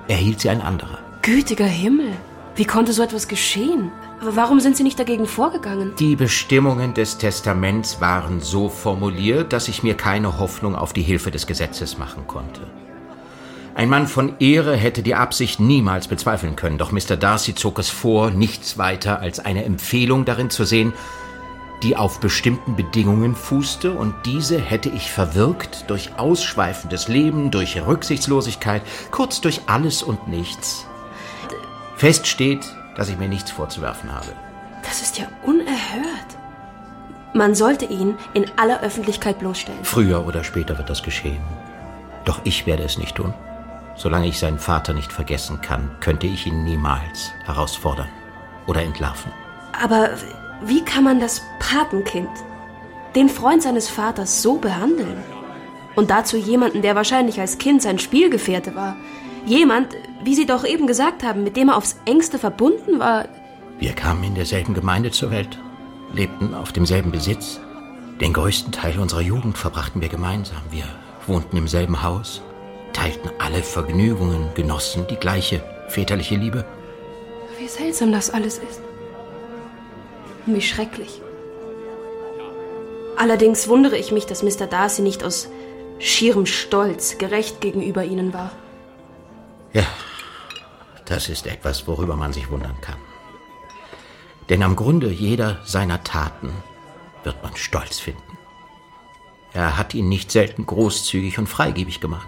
erhielt 0.07 0.41
sie 0.41 0.51
ein 0.51 0.61
anderer. 0.61 0.99
Gütiger 1.23 1.65
Himmel. 1.65 2.11
Wie 2.55 2.65
konnte 2.65 2.93
so 2.93 3.01
etwas 3.01 3.27
geschehen? 3.27 3.91
Aber 4.21 4.35
warum 4.35 4.59
sind 4.59 4.77
Sie 4.77 4.83
nicht 4.83 4.99
dagegen 4.99 5.25
vorgegangen? 5.25 5.93
Die 5.97 6.15
Bestimmungen 6.15 6.93
des 6.93 7.17
Testaments 7.17 7.99
waren 7.99 8.41
so 8.41 8.69
formuliert, 8.69 9.53
dass 9.53 9.67
ich 9.67 9.81
mir 9.81 9.97
keine 9.97 10.37
Hoffnung 10.37 10.75
auf 10.75 10.93
die 10.93 11.01
Hilfe 11.01 11.31
des 11.31 11.47
Gesetzes 11.47 11.97
machen 11.97 12.27
konnte. 12.27 12.61
Ein 13.73 13.89
Mann 13.89 14.05
von 14.05 14.35
Ehre 14.37 14.75
hätte 14.75 15.01
die 15.01 15.15
Absicht 15.15 15.59
niemals 15.59 16.07
bezweifeln 16.07 16.55
können, 16.55 16.77
doch 16.77 16.91
Mr. 16.91 17.17
Darcy 17.17 17.55
zog 17.55 17.79
es 17.79 17.89
vor, 17.89 18.29
nichts 18.29 18.77
weiter 18.77 19.19
als 19.19 19.39
eine 19.39 19.65
Empfehlung 19.65 20.25
darin 20.25 20.51
zu 20.51 20.63
sehen, 20.63 20.93
die 21.83 21.97
auf 21.97 22.19
bestimmten 22.19 22.75
Bedingungen 22.75 23.35
fußte, 23.35 23.91
und 23.91 24.15
diese 24.25 24.57
hätte 24.57 24.89
ich 24.89 25.11
verwirkt 25.11 25.89
durch 25.89 26.17
ausschweifendes 26.17 27.09
Leben, 27.09 27.51
durch 27.51 27.85
Rücksichtslosigkeit, 27.85 28.81
kurz 29.11 29.41
durch 29.41 29.61
alles 29.67 30.01
und 30.01 30.27
nichts. 30.27 30.87
Fest 31.97 32.25
steht, 32.27 32.65
dass 32.95 33.09
ich 33.09 33.17
mir 33.17 33.27
nichts 33.27 33.51
vorzuwerfen 33.51 34.11
habe. 34.13 34.27
Das 34.83 35.01
ist 35.01 35.17
ja 35.17 35.25
unerhört. 35.43 36.37
Man 37.33 37.55
sollte 37.55 37.85
ihn 37.85 38.15
in 38.33 38.45
aller 38.57 38.81
Öffentlichkeit 38.81 39.39
bloßstellen. 39.39 39.83
Früher 39.83 40.25
oder 40.25 40.43
später 40.43 40.77
wird 40.77 40.89
das 40.89 41.03
geschehen. 41.03 41.41
Doch 42.25 42.41
ich 42.43 42.65
werde 42.65 42.83
es 42.83 42.97
nicht 42.97 43.15
tun. 43.15 43.33
Solange 43.95 44.27
ich 44.27 44.39
seinen 44.39 44.59
Vater 44.59 44.93
nicht 44.93 45.11
vergessen 45.11 45.61
kann, 45.61 45.91
könnte 45.99 46.27
ich 46.27 46.47
ihn 46.47 46.63
niemals 46.63 47.31
herausfordern 47.45 48.09
oder 48.65 48.81
entlarven. 48.81 49.31
Aber 49.81 50.11
wie 50.65 50.83
kann 50.83 51.03
man 51.03 51.19
das 51.19 51.41
Patenkind, 51.59 52.29
den 53.15 53.29
Freund 53.29 53.61
seines 53.61 53.89
Vaters, 53.89 54.41
so 54.41 54.57
behandeln? 54.57 55.23
Und 55.95 56.09
dazu 56.09 56.37
jemanden, 56.37 56.81
der 56.81 56.95
wahrscheinlich 56.95 57.39
als 57.39 57.57
Kind 57.57 57.81
sein 57.81 57.99
Spielgefährte 57.99 58.73
war. 58.75 58.95
Jemand, 59.45 59.89
wie 60.23 60.35
Sie 60.35 60.45
doch 60.45 60.65
eben 60.65 60.87
gesagt 60.87 61.23
haben, 61.23 61.43
mit 61.43 61.57
dem 61.57 61.69
er 61.69 61.77
aufs 61.77 61.97
engste 62.05 62.39
verbunden 62.39 62.99
war. 62.99 63.25
Wir 63.77 63.93
kamen 63.93 64.23
in 64.23 64.35
derselben 64.35 64.73
Gemeinde 64.73 65.11
zur 65.11 65.31
Welt, 65.31 65.59
lebten 66.13 66.53
auf 66.53 66.71
demselben 66.71 67.11
Besitz. 67.11 67.59
Den 68.21 68.33
größten 68.33 68.71
Teil 68.71 68.97
unserer 68.99 69.21
Jugend 69.21 69.57
verbrachten 69.57 70.01
wir 70.01 70.09
gemeinsam. 70.09 70.61
Wir 70.71 70.85
wohnten 71.27 71.57
im 71.57 71.67
selben 71.67 72.01
Haus, 72.01 72.41
teilten 72.93 73.29
alle 73.39 73.61
Vergnügungen, 73.61 74.47
genossen 74.55 75.05
die 75.09 75.17
gleiche 75.17 75.61
väterliche 75.89 76.35
Liebe. 76.35 76.65
Wie 77.59 77.67
seltsam 77.67 78.11
das 78.11 78.29
alles 78.29 78.59
ist. 78.59 78.81
Und 80.45 80.55
wie 80.55 80.61
schrecklich. 80.61 81.21
Allerdings 83.17 83.67
wundere 83.67 83.97
ich 83.97 84.11
mich, 84.11 84.25
dass 84.25 84.43
Mr. 84.43 84.67
Darcy 84.67 85.01
nicht 85.01 85.23
aus 85.23 85.49
schierem 85.99 86.45
Stolz 86.45 87.17
gerecht 87.17 87.61
gegenüber 87.61 88.03
Ihnen 88.03 88.33
war. 88.33 88.51
Ja, 89.71 89.85
das 91.05 91.29
ist 91.29 91.47
etwas, 91.47 91.87
worüber 91.87 92.15
man 92.15 92.33
sich 92.33 92.49
wundern 92.49 92.79
kann. 92.81 92.97
Denn 94.49 94.63
am 94.63 94.75
Grunde 94.75 95.09
jeder 95.09 95.59
seiner 95.63 96.03
Taten 96.03 96.51
wird 97.23 97.41
man 97.43 97.55
Stolz 97.55 97.99
finden. 97.99 98.37
Er 99.53 99.77
hat 99.77 99.93
ihn 99.93 100.09
nicht 100.09 100.31
selten 100.31 100.65
großzügig 100.65 101.37
und 101.37 101.47
freigebig 101.47 102.01
gemacht. 102.01 102.27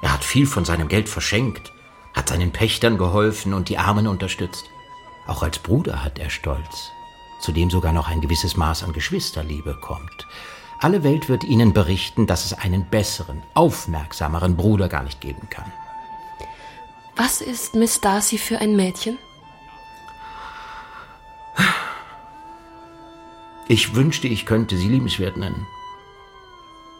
Er 0.00 0.12
hat 0.12 0.24
viel 0.24 0.46
von 0.46 0.64
seinem 0.64 0.88
Geld 0.88 1.08
verschenkt, 1.08 1.72
hat 2.14 2.30
seinen 2.30 2.50
Pächtern 2.50 2.98
geholfen 2.98 3.54
und 3.54 3.68
die 3.68 3.78
Armen 3.78 4.06
unterstützt. 4.06 4.64
Auch 5.26 5.42
als 5.42 5.58
Bruder 5.58 6.02
hat 6.02 6.18
er 6.18 6.30
Stolz, 6.30 6.90
zu 7.42 7.52
dem 7.52 7.70
sogar 7.70 7.92
noch 7.92 8.08
ein 8.08 8.20
gewisses 8.20 8.56
Maß 8.56 8.84
an 8.84 8.92
Geschwisterliebe 8.92 9.74
kommt. 9.80 10.26
Alle 10.78 11.04
Welt 11.04 11.28
wird 11.28 11.44
Ihnen 11.44 11.72
berichten, 11.72 12.26
dass 12.26 12.44
es 12.44 12.54
einen 12.54 12.88
besseren, 12.88 13.42
aufmerksameren 13.54 14.56
Bruder 14.56 14.88
gar 14.88 15.02
nicht 15.02 15.20
geben 15.20 15.48
kann. 15.50 15.70
Was 17.16 17.40
ist 17.40 17.74
Miss 17.74 18.00
Darcy 18.00 18.38
für 18.38 18.58
ein 18.58 18.74
Mädchen? 18.74 19.18
Ich 23.68 23.94
wünschte, 23.94 24.28
ich 24.28 24.44
könnte 24.44 24.76
sie 24.76 24.88
liebenswert 24.88 25.36
nennen. 25.36 25.66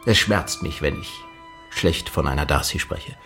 Es 0.07 0.19
schmerzt 0.19 0.63
mich, 0.63 0.81
wenn 0.81 1.01
ich 1.01 1.11
schlecht 1.71 2.09
von 2.09 2.27
einer 2.27 2.47
Darcy 2.47 2.79
spreche. 2.79 3.17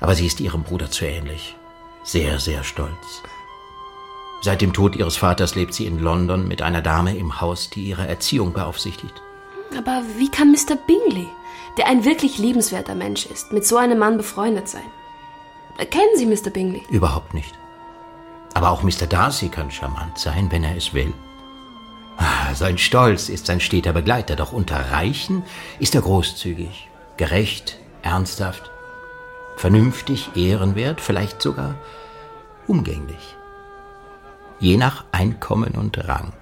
Aber 0.00 0.14
sie 0.14 0.26
ist 0.26 0.40
ihrem 0.40 0.64
Bruder 0.64 0.90
zu 0.90 1.04
ähnlich. 1.04 1.56
Sehr, 2.04 2.38
sehr 2.38 2.64
stolz. 2.64 3.22
Seit 4.42 4.60
dem 4.60 4.72
Tod 4.72 4.96
ihres 4.96 5.16
Vaters 5.16 5.54
lebt 5.54 5.72
sie 5.72 5.86
in 5.86 6.00
London 6.00 6.48
mit 6.48 6.62
einer 6.62 6.82
Dame 6.82 7.16
im 7.16 7.40
Haus, 7.40 7.70
die 7.70 7.84
ihre 7.84 8.08
Erziehung 8.08 8.52
beaufsichtigt. 8.52 9.14
Aber 9.78 10.02
wie 10.18 10.28
kann 10.28 10.50
Mr. 10.50 10.74
Bingley, 10.86 11.28
der 11.78 11.86
ein 11.86 12.04
wirklich 12.04 12.38
liebenswerter 12.38 12.96
Mensch 12.96 13.24
ist, 13.26 13.52
mit 13.52 13.64
so 13.64 13.76
einem 13.76 13.98
Mann 13.98 14.16
befreundet 14.16 14.68
sein? 14.68 14.82
Kennen 15.90 16.16
Sie 16.16 16.26
Mr. 16.26 16.50
Bingley? 16.50 16.82
Überhaupt 16.90 17.34
nicht. 17.34 17.54
Aber 18.54 18.70
auch 18.70 18.82
Mr. 18.82 19.06
Darcy 19.08 19.48
kann 19.48 19.70
charmant 19.70 20.18
sein, 20.18 20.50
wenn 20.50 20.64
er 20.64 20.76
es 20.76 20.92
will. 20.92 21.14
Ah, 22.18 22.52
Sein 22.54 22.78
Stolz 22.78 23.28
ist 23.28 23.46
sein 23.46 23.60
steter 23.60 23.92
Begleiter, 23.92 24.36
doch 24.36 24.52
unter 24.52 24.90
Reichen 24.90 25.44
ist 25.78 25.94
er 25.94 26.02
großzügig, 26.02 26.88
gerecht, 27.16 27.78
ernsthaft, 28.02 28.70
vernünftig, 29.56 30.30
ehrenwert, 30.34 31.00
vielleicht 31.00 31.40
sogar 31.40 31.76
umgänglich. 32.66 33.36
Je 34.62 34.76
nach 34.76 35.04
Einkommen 35.10 35.72
und 35.72 35.98
Rang. 36.06 36.32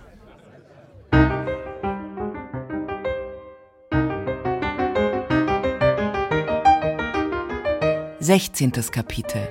16. 8.18 8.72
Kapitel 8.92 9.48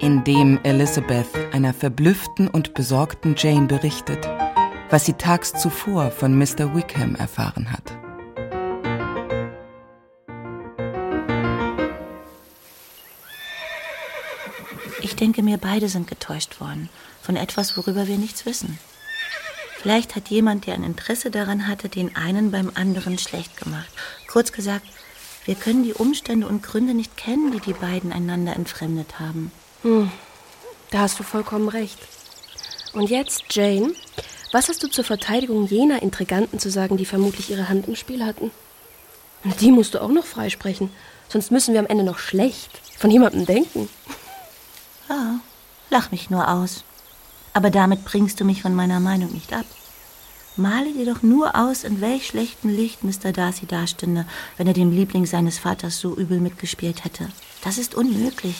in 0.00 0.24
dem 0.24 0.58
Elizabeth 0.64 1.28
einer 1.52 1.72
verblüfften 1.72 2.48
und 2.48 2.74
besorgten 2.74 3.36
Jane 3.38 3.68
berichtet, 3.68 4.28
was 4.88 5.06
sie 5.06 5.12
tags 5.12 5.52
zuvor 5.52 6.10
von 6.10 6.36
Mr. 6.36 6.74
Wickham 6.74 7.14
erfahren 7.14 7.70
hat. 7.70 7.99
Denke 15.20 15.42
mir, 15.42 15.58
beide 15.58 15.88
sind 15.88 16.08
getäuscht 16.08 16.60
worden 16.60 16.88
von 17.22 17.36
etwas, 17.36 17.76
worüber 17.76 18.06
wir 18.06 18.18
nichts 18.18 18.46
wissen. 18.46 18.78
Vielleicht 19.80 20.16
hat 20.16 20.28
jemand, 20.28 20.66
der 20.66 20.74
ein 20.74 20.84
Interesse 20.84 21.30
daran 21.30 21.66
hatte, 21.66 21.88
den 21.88 22.16
einen 22.16 22.50
beim 22.50 22.72
anderen 22.74 23.18
schlecht 23.18 23.56
gemacht. 23.56 23.90
Kurz 24.26 24.52
gesagt, 24.52 24.86
Wir 25.46 25.54
können 25.54 25.82
die 25.82 25.94
Umstände 25.94 26.46
und 26.46 26.62
Gründe 26.62 26.94
nicht 26.94 27.16
kennen, 27.16 27.50
die 27.52 27.60
die 27.60 27.72
beiden 27.72 28.12
einander 28.12 28.54
entfremdet 28.54 29.18
haben. 29.18 29.50
Hm, 29.82 30.10
da 30.90 31.00
hast 31.00 31.18
du 31.18 31.22
vollkommen 31.22 31.68
recht. 31.68 31.98
Und 32.92 33.08
jetzt, 33.08 33.44
Jane, 33.50 33.94
was 34.52 34.68
hast 34.68 34.82
du 34.82 34.88
zur 34.88 35.04
Verteidigung 35.04 35.66
jener 35.66 36.02
Intriganten 36.02 36.58
zu 36.58 36.70
sagen, 36.70 36.96
die 36.96 37.06
vermutlich 37.06 37.50
ihre 37.50 37.68
Hand 37.68 37.88
im 37.88 37.96
Spiel 37.96 38.24
hatten? 38.24 38.50
Die 39.60 39.72
musst 39.72 39.94
du 39.94 40.02
auch 40.02 40.10
noch 40.10 40.26
freisprechen, 40.26 40.90
sonst 41.28 41.50
müssen 41.50 41.72
wir 41.72 41.80
am 41.80 41.86
Ende 41.86 42.04
noch 42.04 42.18
schlecht 42.18 42.70
von 42.98 43.10
jemandem 43.10 43.46
denken. 43.46 43.88
Ja, 45.10 45.40
lach 45.90 46.12
mich 46.12 46.30
nur 46.30 46.48
aus. 46.48 46.84
Aber 47.52 47.70
damit 47.70 48.04
bringst 48.04 48.38
du 48.38 48.44
mich 48.44 48.62
von 48.62 48.74
meiner 48.74 49.00
Meinung 49.00 49.32
nicht 49.32 49.52
ab. 49.52 49.66
Male 50.56 50.92
dir 50.92 51.04
doch 51.04 51.22
nur 51.22 51.56
aus, 51.56 51.82
in 51.82 52.00
welch 52.00 52.28
schlechtem 52.28 52.70
Licht 52.70 53.02
Mr. 53.02 53.32
Darcy 53.32 53.66
dastünde, 53.66 54.24
wenn 54.56 54.68
er 54.68 54.72
dem 54.72 54.92
Liebling 54.92 55.26
seines 55.26 55.58
Vaters 55.58 55.98
so 55.98 56.14
übel 56.14 56.38
mitgespielt 56.38 57.04
hätte. 57.04 57.28
Das 57.62 57.76
ist 57.76 57.96
unmöglich. 57.96 58.54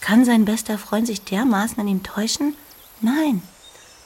Kann 0.00 0.26
sein 0.26 0.44
bester 0.44 0.76
Freund 0.76 1.06
sich 1.06 1.22
dermaßen 1.22 1.78
an 1.80 1.88
ihm 1.88 2.02
täuschen? 2.02 2.54
Nein. 3.00 3.42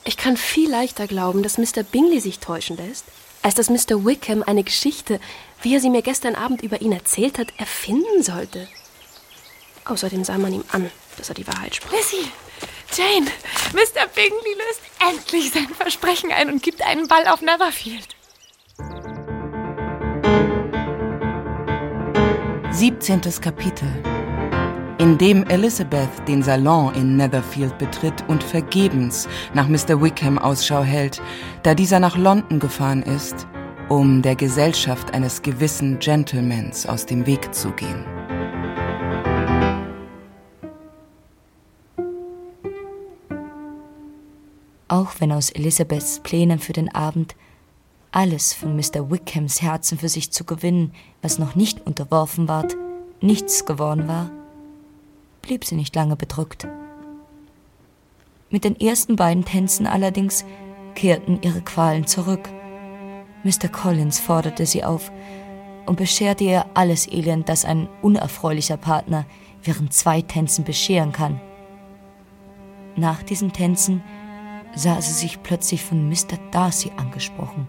Ich 0.05 0.17
kann 0.17 0.37
viel 0.37 0.71
leichter 0.71 1.09
glauben, 1.09 1.43
dass 1.43 1.59
Mr. 1.59 1.83
Bingley 1.83 2.21
sich 2.21 2.39
täuschen 2.39 2.77
lässt, 2.77 3.05
als 3.43 3.55
dass 3.55 3.69
Mr. 3.69 4.05
Wickham 4.05 4.45
eine 4.45 4.63
Geschichte, 4.63 5.21
wie 5.63 5.75
er 5.75 5.81
sie 5.81 5.91
mir 5.91 6.03
gestern 6.03 6.37
Abend 6.37 6.63
über 6.63 6.81
ihn 6.81 6.93
erzählt 6.93 7.39
hat, 7.39 7.53
erfinden 7.59 8.23
sollte. 8.23 8.69
Außerdem 9.85 10.25
sah 10.25 10.39
man 10.39 10.53
ihm 10.53 10.65
an, 10.71 10.91
dass 11.21 11.29
er 11.29 11.35
die 11.35 11.47
Wahrheit 11.47 11.77
spricht. 11.77 11.95
Lizzie, 11.95 12.31
Jane, 12.97 13.31
Mr. 13.73 14.07
Bingley 14.15 14.55
löst 14.57 14.81
endlich 15.09 15.53
sein 15.53 15.69
Versprechen 15.69 16.33
ein 16.33 16.50
und 16.50 16.62
gibt 16.62 16.83
einen 16.83 17.07
Ball 17.07 17.27
auf 17.29 17.41
Netherfield. 17.41 18.17
17. 22.73 23.21
Kapitel 23.41 24.03
in 25.00 25.17
dem 25.17 25.45
Elizabeth 25.45 26.11
den 26.29 26.43
Salon 26.43 26.93
in 26.95 27.17
Netherfield 27.17 27.79
betritt 27.79 28.23
und 28.29 28.45
vergebens 28.45 29.29
nach 29.55 29.67
Mr. 29.67 30.03
Wickham 30.03 30.39
Ausschau 30.39 30.83
hält, 30.83 31.23
da 31.62 31.75
dieser 31.75 32.00
nach 32.00 32.19
London 32.19 32.59
gefahren 32.59 33.03
ist, 33.03 33.47
um 33.89 34.21
der 34.21 34.37
Gesellschaft 34.37 35.15
eines 35.15 35.41
gewissen 35.41 35.99
Gentlemans 36.00 36.87
aus 36.87 37.07
dem 37.07 37.27
Weg 37.27 37.55
zu 37.55 37.71
gehen. 37.71 38.20
Auch 45.00 45.14
wenn 45.19 45.33
aus 45.33 45.49
Elizabeths 45.49 46.21
Plänen 46.23 46.59
für 46.59 46.75
den 46.75 46.95
Abend 46.95 47.35
alles 48.12 48.52
von 48.52 48.76
Mr. 48.76 49.11
Wickhams 49.11 49.62
Herzen 49.62 49.97
für 49.97 50.11
sich 50.11 50.30
zu 50.30 50.45
gewinnen, 50.45 50.92
was 51.23 51.38
noch 51.38 51.54
nicht 51.54 51.87
unterworfen 51.87 52.49
ward, 52.49 52.76
nichts 53.23 53.64
geworden 53.64 54.09
war, 54.09 54.30
blieb 55.40 55.64
sie 55.64 55.76
nicht 55.76 55.97
lange 55.97 56.16
bedrückt. 56.16 56.69
Mit 58.50 58.64
den 58.64 58.78
ersten 58.78 59.16
beiden 59.16 59.47
Tänzen 59.47 59.87
allerdings 59.87 60.45
kehrten 60.95 61.40
ihre 61.40 61.62
Qualen 61.62 62.07
zurück. 62.07 62.50
Mr. 63.42 63.69
Collins 63.73 64.21
forderte 64.21 64.66
sie 64.66 64.85
auf 64.85 65.11
und 65.87 65.97
bescherte 65.97 66.45
ihr 66.45 66.66
alles 66.75 67.11
Elend, 67.11 67.49
das 67.49 67.64
ein 67.64 67.88
unerfreulicher 68.02 68.76
Partner 68.76 69.25
während 69.62 69.95
zwei 69.95 70.21
Tänzen 70.21 70.64
bescheren 70.64 71.12
kann. 71.12 71.40
Nach 72.97 73.23
diesen 73.23 73.54
Tänzen 73.54 74.02
sah 74.75 75.00
sie 75.00 75.12
sich 75.12 75.43
plötzlich 75.43 75.83
von 75.83 76.09
Mr. 76.09 76.39
Darcy 76.50 76.93
angesprochen. 76.97 77.67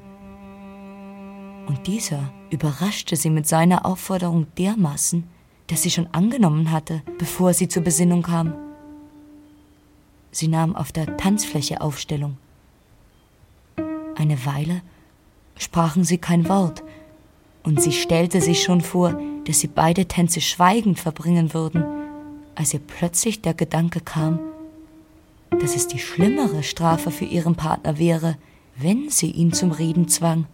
Und 1.68 1.88
dieser 1.88 2.32
überraschte 2.50 3.16
sie 3.16 3.30
mit 3.30 3.48
seiner 3.48 3.86
Aufforderung 3.86 4.48
dermaßen, 4.58 5.24
dass 5.68 5.84
sie 5.84 5.92
schon 5.92 6.08
angenommen 6.12 6.72
hatte, 6.72 7.02
bevor 7.18 7.54
sie 7.54 7.68
zur 7.68 7.84
Besinnung 7.84 8.24
kam. 8.24 8.54
Sie 10.32 10.48
nahm 10.48 10.76
auf 10.76 10.92
der 10.92 11.18
Tanzfläche 11.18 11.82
Aufstellung. 11.82 12.38
Eine 14.16 14.46
Weile 14.46 14.82
sprachen 15.58 16.04
sie 16.04 16.18
kein 16.18 16.48
Wort, 16.50 16.84
und 17.64 17.82
sie 17.82 17.92
stellte 17.92 18.42
sich 18.42 18.64
schon 18.64 18.82
vor, 18.82 19.20
dass 19.46 19.60
sie 19.60 19.68
beide 19.68 20.08
Tänze 20.08 20.42
schweigend 20.42 21.00
verbringen 21.00 21.54
würden, 21.54 21.86
als 22.56 22.74
ihr 22.74 22.80
plötzlich 22.80 23.42
der 23.42 23.54
Gedanke 23.54 24.02
kam, 24.02 24.40
dass 25.62 25.76
es 25.76 25.88
die 25.88 26.00
schlimmere 26.00 26.64
Strafe 26.64 27.12
für 27.12 27.26
ihren 27.26 27.56
Partner 27.56 28.00
wäre, 28.00 28.36
wenn 28.78 29.10
sie 29.10 29.30
ihn 29.30 29.54
zum 29.54 29.72
Reden 29.72 30.08
zwang. 30.08 30.46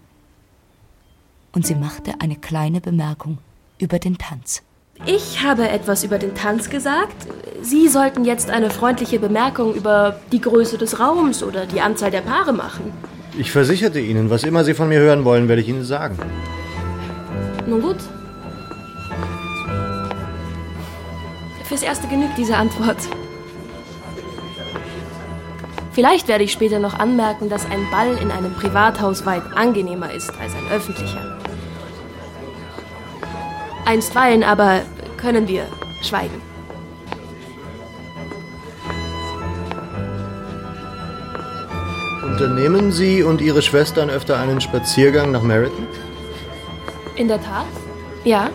Und 1.54 1.66
sie 1.66 1.76
machte 1.76 2.16
eine 2.20 2.36
kleine 2.36 2.82
Bemerkung 2.82 3.38
über 3.80 4.00
den 4.00 4.18
Tanz. 4.18 4.64
Ich 5.06 5.44
habe 5.44 5.70
etwas 5.70 6.04
über 6.04 6.18
den 6.18 6.36
Tanz 6.36 6.70
gesagt. 6.70 7.28
Sie 7.62 7.88
sollten 7.88 8.26
jetzt 8.26 8.50
eine 8.50 8.70
freundliche 8.70 9.20
Bemerkung 9.20 9.76
über 9.76 10.20
die 10.32 10.42
Größe 10.42 10.78
des 10.78 11.00
Raums 11.00 11.42
oder 11.42 11.66
die 11.66 11.80
Anzahl 11.80 12.12
der 12.12 12.22
Paare 12.22 12.52
machen. 12.52 12.92
Ich 13.38 13.52
versicherte 13.52 14.00
Ihnen, 14.00 14.30
was 14.30 14.44
immer 14.44 14.66
Sie 14.66 14.74
von 14.74 14.90
mir 14.90 15.00
hören 15.00 15.24
wollen, 15.24 15.48
werde 15.48 15.62
ich 15.62 15.70
Ihnen 15.70 15.86
sagen. 15.86 16.18
Nun 17.66 17.82
gut. 17.82 17.98
Fürs 21.66 21.84
Erste 21.84 22.08
genügt 22.08 22.38
diese 22.38 22.58
Antwort. 22.58 22.98
Vielleicht 25.98 26.28
werde 26.28 26.44
ich 26.44 26.52
später 26.52 26.78
noch 26.78 27.00
anmerken, 27.00 27.50
dass 27.50 27.66
ein 27.66 27.90
Ball 27.90 28.16
in 28.22 28.30
einem 28.30 28.54
Privathaus 28.54 29.26
weit 29.26 29.42
angenehmer 29.56 30.12
ist 30.14 30.30
als 30.40 30.54
ein 30.54 30.72
öffentlicher. 30.72 31.40
Einstweilen 33.84 34.44
aber 34.44 34.82
können 35.20 35.48
wir 35.48 35.64
schweigen. 36.04 36.40
Unternehmen 42.24 42.92
Sie 42.92 43.24
und 43.24 43.42
Ihre 43.42 43.64
Schwestern 43.64 44.12
öfter 44.12 44.38
einen 44.38 44.62
Spaziergang 44.62 45.32
nach 45.32 45.42
Meryton? 45.42 45.88
In 47.16 47.28
der 47.28 47.42
Tat? 47.42 47.66
Ja. 48.24 48.52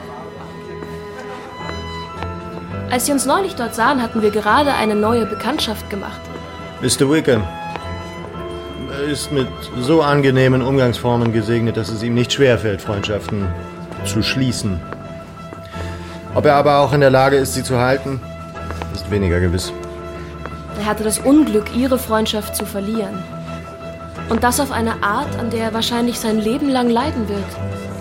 Als 2.89 3.07
Sie 3.07 3.11
uns 3.11 3.27
neulich 3.27 3.57
dort 3.57 3.75
sahen, 3.75 4.01
hatten 4.01 4.23
wir 4.23 4.31
gerade 4.31 4.75
eine 4.75 4.95
neue 4.95 5.27
Bekanntschaft 5.27 5.91
gemacht. 5.91 6.21
Mr. 6.83 7.09
Wickham 7.09 7.45
ist 9.09 9.31
mit 9.31 9.47
so 9.79 10.03
angenehmen 10.03 10.63
Umgangsformen 10.63 11.33
gesegnet, 11.33 11.77
dass 11.77 11.91
es 11.91 12.03
ihm 12.03 12.15
nicht 12.15 12.33
schwerfällt, 12.33 12.83
Freundschaften 12.83 13.47
zu 14.05 14.21
schließen. 14.21 14.81
Ob 16.35 16.45
er 16.45 16.57
aber 16.57 16.79
auch 16.79 16.93
in 16.93 17.01
der 17.01 17.11
Lage 17.11 17.37
ist, 17.37 17.55
sie 17.55 17.63
zu 17.63 17.79
halten, 17.79 18.21
ist 18.95 19.09
weniger 19.13 19.39
gewiss. 19.39 19.73
Er 20.81 20.87
hatte 20.87 21.05
das 21.05 21.21
Unglück, 21.21 21.67
ihre 21.77 21.99
Freundschaft 21.99 22.57
zu 22.57 22.67
verlieren. 22.67 23.23
Und 24.29 24.43
das 24.43 24.59
auf 24.59 24.73
eine 24.73 25.05
Art, 25.05 25.39
an 25.39 25.51
der 25.51 25.67
er 25.67 25.75
wahrscheinlich 25.75 26.19
sein 26.19 26.41
Leben 26.41 26.69
lang 26.69 26.91
leiden 26.91 27.29
wird. 27.29 27.92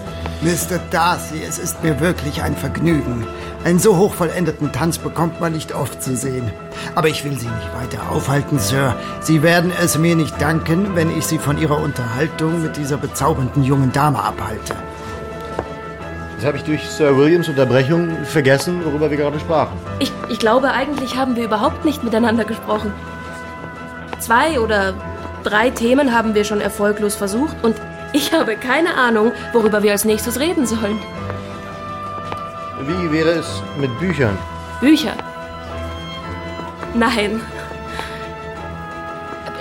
Mr. 0.42 0.80
Darcy, 0.90 1.44
es 1.48 1.60
ist 1.60 1.84
mir 1.84 2.00
wirklich 2.00 2.42
ein 2.42 2.56
Vergnügen. 2.56 3.28
Einen 3.64 3.78
so 3.78 3.96
hochvollendeten 3.98 4.72
Tanz 4.72 4.98
bekommt 4.98 5.40
man 5.40 5.54
nicht 5.54 5.76
oft 5.76 6.02
zu 6.02 6.16
sehen. 6.16 6.52
Aber 6.96 7.10
ich 7.10 7.24
will 7.24 7.38
Sie 7.38 7.46
nicht 7.46 7.76
weiter 7.76 8.10
aufhalten, 8.10 8.58
Sir. 8.58 8.96
Sie 9.20 9.44
werden 9.44 9.72
es 9.80 10.00
mir 10.00 10.16
nicht 10.16 10.42
danken, 10.42 10.96
wenn 10.96 11.16
ich 11.16 11.28
Sie 11.28 11.38
von 11.38 11.60
Ihrer 11.60 11.80
Unterhaltung 11.80 12.64
mit 12.64 12.76
dieser 12.76 12.98
bezaubernden 12.98 13.64
jungen 13.64 13.92
Dame 13.92 14.18
abhalte. 14.18 14.74
Das 16.38 16.46
habe 16.48 16.58
ich 16.58 16.64
durch 16.64 16.90
Sir 16.90 17.16
Williams 17.16 17.48
Unterbrechung 17.48 18.26
vergessen, 18.26 18.84
worüber 18.84 19.12
wir 19.12 19.18
gerade 19.18 19.40
sprachen. 19.40 19.78
Ich, 20.00 20.12
ich 20.28 20.40
glaube, 20.40 20.72
eigentlich 20.72 21.18
haben 21.18 21.36
wir 21.36 21.44
überhaupt 21.44 21.86
nicht 21.86 22.04
miteinander 22.04 22.46
gesprochen. 22.46 22.92
Zwei 24.18 24.60
oder 24.60 24.96
drei 25.44 25.70
Themen 25.70 26.16
haben 26.16 26.34
wir 26.34 26.46
schon 26.46 26.62
erfolglos 26.62 27.14
versucht 27.14 27.56
und 27.62 27.76
ich 28.14 28.34
habe 28.34 28.56
keine 28.56 28.96
Ahnung, 28.96 29.32
worüber 29.54 29.84
wir 29.84 29.92
als 29.92 30.06
nächstes 30.06 30.40
reden 30.40 30.66
sollen. 30.66 31.00
Wie 32.86 33.12
wäre 33.12 33.30
es 33.30 33.62
mit 33.80 33.98
Büchern? 34.00 34.38
Bücher? 34.80 35.14
Nein. 36.94 37.42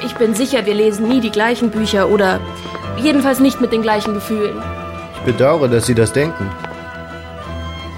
Ich 0.05 0.15
bin 0.15 0.35
sicher, 0.35 0.65
wir 0.65 0.75
lesen 0.75 1.07
nie 1.09 1.21
die 1.21 1.31
gleichen 1.31 1.71
Bücher 1.71 2.09
oder 2.09 2.41
jedenfalls 2.97 3.39
nicht 3.39 3.61
mit 3.61 3.73
den 3.73 3.83
gleichen 3.83 4.15
Gefühlen. 4.15 4.63
Ich 5.15 5.21
bedauere, 5.21 5.69
dass 5.69 5.87
Sie 5.87 5.95
das 5.95 6.13
denken. 6.13 6.51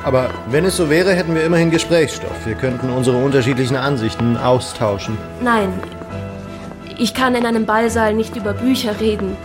Aber 0.04 0.30
wenn 0.48 0.64
es 0.64 0.76
so 0.76 0.90
wäre, 0.90 1.12
hätten 1.12 1.34
wir 1.34 1.44
immerhin 1.44 1.70
Gesprächsstoff. 1.70 2.44
Wir 2.44 2.56
könnten 2.56 2.90
unsere 2.90 3.16
unterschiedlichen 3.16 3.76
Ansichten 3.76 4.36
austauschen. 4.36 5.16
Nein, 5.40 5.72
ich 6.98 7.14
kann 7.14 7.34
in 7.36 7.46
einem 7.46 7.66
Ballsaal 7.66 8.14
nicht 8.14 8.36
über 8.36 8.52
Bücher 8.52 9.00
reden. 9.00 9.36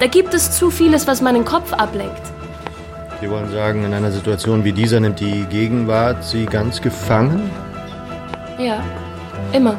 Da 0.00 0.06
gibt 0.06 0.34
es 0.34 0.50
zu 0.50 0.70
vieles, 0.70 1.06
was 1.06 1.20
meinen 1.20 1.44
Kopf 1.44 1.72
ablenkt. 1.72 2.22
Sie 3.20 3.30
wollen 3.30 3.50
sagen, 3.52 3.84
in 3.84 3.94
einer 3.94 4.10
Situation 4.10 4.64
wie 4.64 4.72
dieser 4.72 4.98
nimmt 4.98 5.20
die 5.20 5.44
Gegenwart 5.44 6.24
Sie 6.24 6.46
ganz 6.46 6.80
gefangen? 6.80 7.50
Ja, 8.58 8.82
immer. 9.52 9.76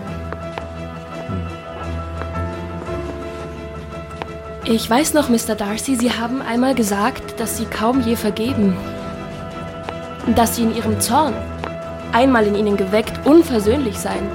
Ich 4.63 4.89
weiß 4.89 5.15
noch, 5.15 5.27
Mr. 5.27 5.55
Darcy, 5.55 5.95
Sie 5.95 6.11
haben 6.11 6.41
einmal 6.41 6.75
gesagt, 6.75 7.39
dass 7.39 7.57
Sie 7.57 7.65
kaum 7.65 8.01
je 8.01 8.15
vergeben. 8.15 8.77
dass 10.35 10.55
sie 10.55 10.63
in 10.63 10.75
ihrem 10.75 10.99
Zorn, 10.99 11.33
einmal 12.11 12.45
in 12.45 12.55
ihnen 12.55 12.77
geweckt, 12.77 13.25
unversöhnlich 13.25 13.97
seien. 13.97 14.27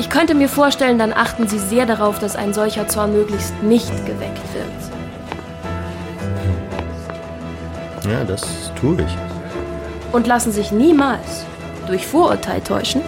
Ich 0.00 0.08
könnte 0.08 0.34
mir 0.34 0.48
vorstellen, 0.48 0.98
dann 0.98 1.12
achten 1.12 1.46
sie 1.46 1.58
sehr 1.58 1.84
darauf, 1.84 2.18
dass 2.18 2.34
ein 2.34 2.54
solcher 2.54 2.88
Zorn 2.88 3.12
möglichst 3.12 3.52
nicht 3.62 4.06
geweckt 4.06 4.40
wird. 4.54 4.64
Ja, 8.10 8.24
das 8.24 8.72
tue 8.80 8.96
ich. 9.02 9.16
Und 10.10 10.26
lassen 10.26 10.52
sich 10.52 10.72
niemals 10.72 11.44
durch 11.86 12.06
Vorurteil 12.06 12.62
täuschen? 12.62 13.02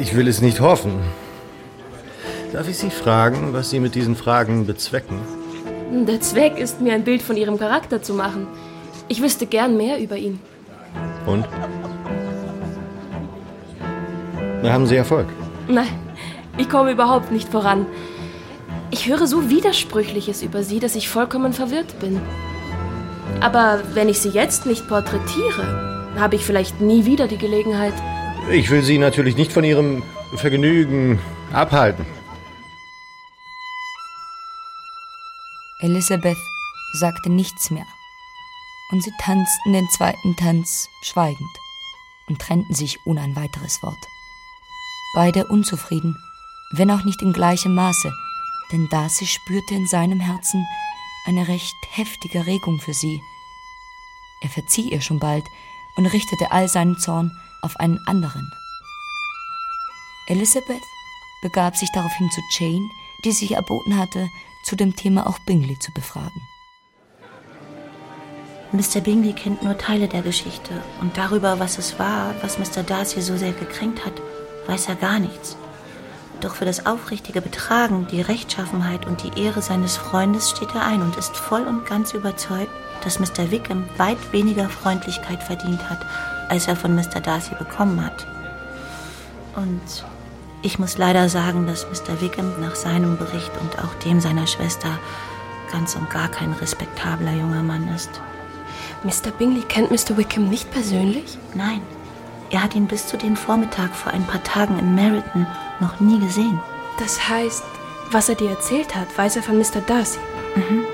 Ich 0.00 0.14
will 0.14 0.28
es 0.28 0.40
nicht 0.40 0.60
hoffen. 0.60 1.00
Darf 2.52 2.68
ich 2.68 2.78
Sie 2.78 2.90
fragen, 2.90 3.52
was 3.52 3.70
Sie 3.70 3.80
mit 3.80 3.96
diesen 3.96 4.14
Fragen 4.14 4.66
bezwecken? 4.66 5.18
Der 6.06 6.20
Zweck 6.20 6.58
ist, 6.58 6.80
mir 6.80 6.94
ein 6.94 7.02
Bild 7.02 7.22
von 7.22 7.36
Ihrem 7.36 7.58
Charakter 7.58 8.00
zu 8.00 8.14
machen. 8.14 8.46
Ich 9.08 9.20
wüsste 9.20 9.46
gern 9.46 9.76
mehr 9.76 9.98
über 9.98 10.16
ihn. 10.16 10.38
Und? 11.26 11.44
Da 14.64 14.72
haben 14.72 14.86
Sie 14.86 14.96
Erfolg. 14.96 15.26
Nein, 15.68 15.90
ich 16.56 16.70
komme 16.70 16.90
überhaupt 16.90 17.30
nicht 17.30 17.50
voran. 17.50 17.84
Ich 18.90 19.06
höre 19.06 19.26
so 19.26 19.50
Widersprüchliches 19.50 20.42
über 20.42 20.62
Sie, 20.62 20.80
dass 20.80 20.94
ich 20.94 21.10
vollkommen 21.10 21.52
verwirrt 21.52 22.00
bin. 22.00 22.18
Aber 23.42 23.82
wenn 23.92 24.08
ich 24.08 24.20
Sie 24.20 24.30
jetzt 24.30 24.64
nicht 24.64 24.88
porträtiere, 24.88 26.14
habe 26.18 26.36
ich 26.36 26.46
vielleicht 26.46 26.80
nie 26.80 27.04
wieder 27.04 27.28
die 27.28 27.36
Gelegenheit. 27.36 27.92
Ich 28.50 28.70
will 28.70 28.82
Sie 28.82 28.96
natürlich 28.96 29.36
nicht 29.36 29.52
von 29.52 29.64
Ihrem 29.64 30.02
Vergnügen 30.36 31.18
abhalten. 31.52 32.06
Elisabeth 35.80 36.38
sagte 36.94 37.30
nichts 37.30 37.70
mehr, 37.70 37.84
und 38.92 39.02
sie 39.02 39.12
tanzten 39.20 39.74
den 39.74 39.86
zweiten 39.90 40.36
Tanz 40.36 40.88
schweigend 41.02 41.50
und 42.28 42.40
trennten 42.40 42.74
sich 42.74 42.96
ohne 43.04 43.20
ein 43.20 43.36
weiteres 43.36 43.82
Wort. 43.82 43.98
Beide 45.14 45.46
unzufrieden, 45.46 46.16
wenn 46.72 46.90
auch 46.90 47.04
nicht 47.04 47.22
in 47.22 47.32
gleichem 47.32 47.74
Maße, 47.74 48.12
denn 48.72 48.88
Darcy 48.90 49.26
spürte 49.26 49.74
in 49.74 49.86
seinem 49.86 50.18
Herzen 50.18 50.66
eine 51.26 51.46
recht 51.46 51.76
heftige 51.90 52.46
Regung 52.46 52.80
für 52.80 52.94
sie. 52.94 53.20
Er 54.42 54.50
verzieh 54.50 54.90
ihr 54.90 55.00
schon 55.00 55.20
bald 55.20 55.44
und 55.96 56.06
richtete 56.06 56.50
all 56.50 56.68
seinen 56.68 56.98
Zorn 56.98 57.30
auf 57.62 57.76
einen 57.76 57.98
anderen. 58.06 58.50
Elizabeth 60.26 60.82
begab 61.42 61.76
sich 61.76 61.90
daraufhin 61.92 62.30
zu 62.30 62.40
Jane, 62.50 62.88
die 63.24 63.32
sich 63.32 63.52
erboten 63.52 63.96
hatte, 63.96 64.28
zu 64.64 64.74
dem 64.74 64.96
Thema 64.96 65.26
auch 65.26 65.38
Bingley 65.46 65.78
zu 65.78 65.92
befragen. 65.92 66.42
Mr. 68.72 69.00
Bingley 69.00 69.32
kennt 69.32 69.62
nur 69.62 69.78
Teile 69.78 70.08
der 70.08 70.22
Geschichte 70.22 70.82
und 71.00 71.16
darüber, 71.16 71.60
was 71.60 71.78
es 71.78 71.98
war, 71.98 72.34
was 72.42 72.58
Mr. 72.58 72.82
Darcy 72.82 73.22
so 73.22 73.36
sehr 73.36 73.52
gekränkt 73.52 74.04
hat, 74.04 74.20
weiß 74.66 74.88
er 74.88 74.96
gar 74.96 75.18
nichts. 75.18 75.56
Doch 76.40 76.56
für 76.56 76.64
das 76.64 76.86
aufrichtige 76.86 77.40
Betragen, 77.40 78.06
die 78.10 78.20
Rechtschaffenheit 78.20 79.06
und 79.06 79.22
die 79.22 79.42
Ehre 79.42 79.62
seines 79.62 79.96
Freundes 79.96 80.50
steht 80.50 80.74
er 80.74 80.84
ein 80.84 81.00
und 81.00 81.16
ist 81.16 81.36
voll 81.36 81.62
und 81.62 81.86
ganz 81.86 82.12
überzeugt, 82.12 82.70
dass 83.02 83.18
Mr. 83.18 83.50
Wickham 83.50 83.84
weit 83.96 84.32
weniger 84.32 84.68
Freundlichkeit 84.68 85.42
verdient 85.42 85.88
hat, 85.88 86.04
als 86.48 86.68
er 86.68 86.76
von 86.76 86.94
Mr. 86.94 87.20
Darcy 87.22 87.54
bekommen 87.54 88.04
hat. 88.04 88.26
Und 89.56 90.04
ich 90.62 90.78
muss 90.78 90.98
leider 90.98 91.28
sagen, 91.28 91.66
dass 91.66 91.86
Mr. 91.86 92.20
Wickham 92.20 92.60
nach 92.60 92.74
seinem 92.74 93.16
Bericht 93.16 93.52
und 93.60 93.78
auch 93.78 93.94
dem 94.04 94.20
seiner 94.20 94.46
Schwester 94.46 94.98
ganz 95.70 95.94
und 95.96 96.10
gar 96.10 96.28
kein 96.28 96.52
respektabler 96.52 97.32
junger 97.32 97.62
Mann 97.62 97.88
ist. 97.94 98.10
Mr. 99.02 99.30
Bingley 99.30 99.62
kennt 99.62 99.90
Mr. 99.90 100.16
Wickham 100.16 100.48
nicht 100.48 100.70
persönlich? 100.70 101.38
Nein, 101.54 101.82
er 102.54 102.62
hat 102.62 102.76
ihn 102.76 102.86
bis 102.86 103.08
zu 103.08 103.16
dem 103.16 103.34
Vormittag 103.34 103.92
vor 103.96 104.12
ein 104.12 104.24
paar 104.24 104.42
Tagen 104.44 104.78
in 104.78 104.94
Meryton 104.94 105.44
noch 105.80 105.98
nie 105.98 106.20
gesehen. 106.20 106.60
Das 107.00 107.28
heißt, 107.28 107.64
was 108.12 108.28
er 108.28 108.36
dir 108.36 108.50
erzählt 108.50 108.94
hat, 108.94 109.08
weiß 109.18 109.36
er 109.36 109.42
von 109.42 109.58
Mr. 109.58 109.80
Darcy. 109.84 110.20
Mhm. 110.54 110.84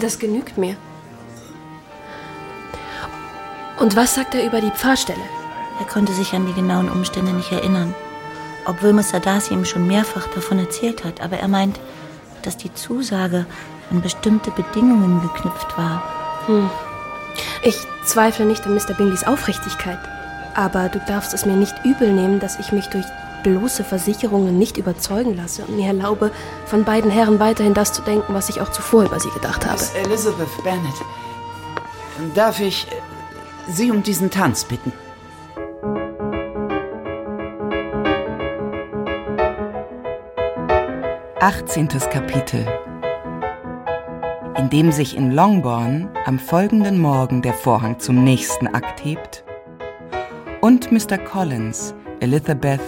Das 0.00 0.20
genügt 0.20 0.56
mir. 0.56 0.76
Und 3.80 3.96
was 3.96 4.14
sagt 4.14 4.36
er 4.36 4.46
über 4.46 4.60
die 4.60 4.70
Pfarrstelle? 4.70 5.18
Er 5.80 5.86
konnte 5.86 6.12
sich 6.12 6.34
an 6.34 6.46
die 6.46 6.52
genauen 6.52 6.88
Umstände 6.88 7.32
nicht 7.32 7.50
erinnern, 7.50 7.96
obwohl 8.64 8.92
Mr. 8.92 9.18
Darcy 9.18 9.54
ihm 9.54 9.64
schon 9.64 9.88
mehrfach 9.88 10.28
davon 10.28 10.60
erzählt 10.60 11.04
hat, 11.04 11.20
aber 11.20 11.38
er 11.38 11.48
meint, 11.48 11.80
dass 12.42 12.56
die 12.56 12.72
Zusage 12.74 13.44
an 13.90 14.02
bestimmte 14.02 14.52
Bedingungen 14.52 15.20
geknüpft 15.20 15.76
war. 15.76 16.00
Hm. 16.46 16.70
Ich 17.62 17.76
zweifle 18.04 18.44
nicht 18.44 18.66
an 18.66 18.74
Mr. 18.74 18.94
Bingleys 18.94 19.24
Aufrichtigkeit, 19.24 19.98
aber 20.54 20.88
du 20.88 20.98
darfst 21.00 21.34
es 21.34 21.46
mir 21.46 21.56
nicht 21.56 21.74
übel 21.84 22.12
nehmen, 22.12 22.40
dass 22.40 22.58
ich 22.58 22.72
mich 22.72 22.86
durch 22.88 23.06
bloße 23.42 23.84
Versicherungen 23.84 24.58
nicht 24.58 24.76
überzeugen 24.76 25.36
lasse 25.36 25.64
und 25.64 25.76
mir 25.76 25.86
erlaube, 25.86 26.30
von 26.66 26.84
beiden 26.84 27.10
Herren 27.10 27.38
weiterhin 27.38 27.74
das 27.74 27.92
zu 27.92 28.02
denken, 28.02 28.34
was 28.34 28.48
ich 28.48 28.60
auch 28.60 28.70
zuvor 28.70 29.04
über 29.04 29.20
sie 29.20 29.30
gedacht 29.30 29.64
habe. 29.64 29.78
Miss 29.78 29.94
Elizabeth 29.94 30.48
Bennet, 30.64 30.94
darf 32.34 32.60
ich 32.60 32.86
Sie 33.70 33.90
um 33.90 34.02
diesen 34.02 34.30
Tanz 34.30 34.64
bitten? 34.64 34.92
18. 41.40 41.88
Kapitel 42.10 42.66
in 44.58 44.70
dem 44.70 44.90
sich 44.90 45.16
in 45.16 45.30
Longbourn 45.30 46.08
am 46.24 46.40
folgenden 46.40 46.98
Morgen 47.00 47.42
der 47.42 47.54
Vorhang 47.54 48.00
zum 48.00 48.24
nächsten 48.24 48.66
Akt 48.66 49.04
hebt 49.04 49.44
und 50.60 50.90
Mr. 50.90 51.16
Collins 51.16 51.94
Elizabeth 52.18 52.80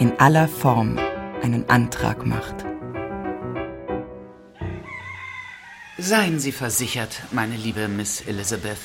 in 0.00 0.18
aller 0.18 0.48
Form 0.48 0.98
einen 1.40 1.68
Antrag 1.70 2.26
macht. 2.26 2.66
Seien 5.96 6.40
Sie 6.40 6.50
versichert, 6.50 7.22
meine 7.30 7.54
liebe 7.54 7.86
Miss 7.86 8.22
Elizabeth. 8.22 8.78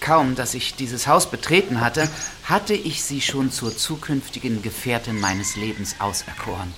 Kaum, 0.00 0.34
dass 0.34 0.54
ich 0.54 0.74
dieses 0.76 1.06
Haus 1.06 1.30
betreten 1.30 1.82
hatte, 1.82 2.08
hatte 2.44 2.72
ich 2.72 3.04
Sie 3.04 3.20
schon 3.20 3.50
zur 3.50 3.76
zukünftigen 3.76 4.62
Gefährtin 4.62 5.20
meines 5.20 5.56
Lebens 5.56 5.96
auserkoren. 5.98 6.72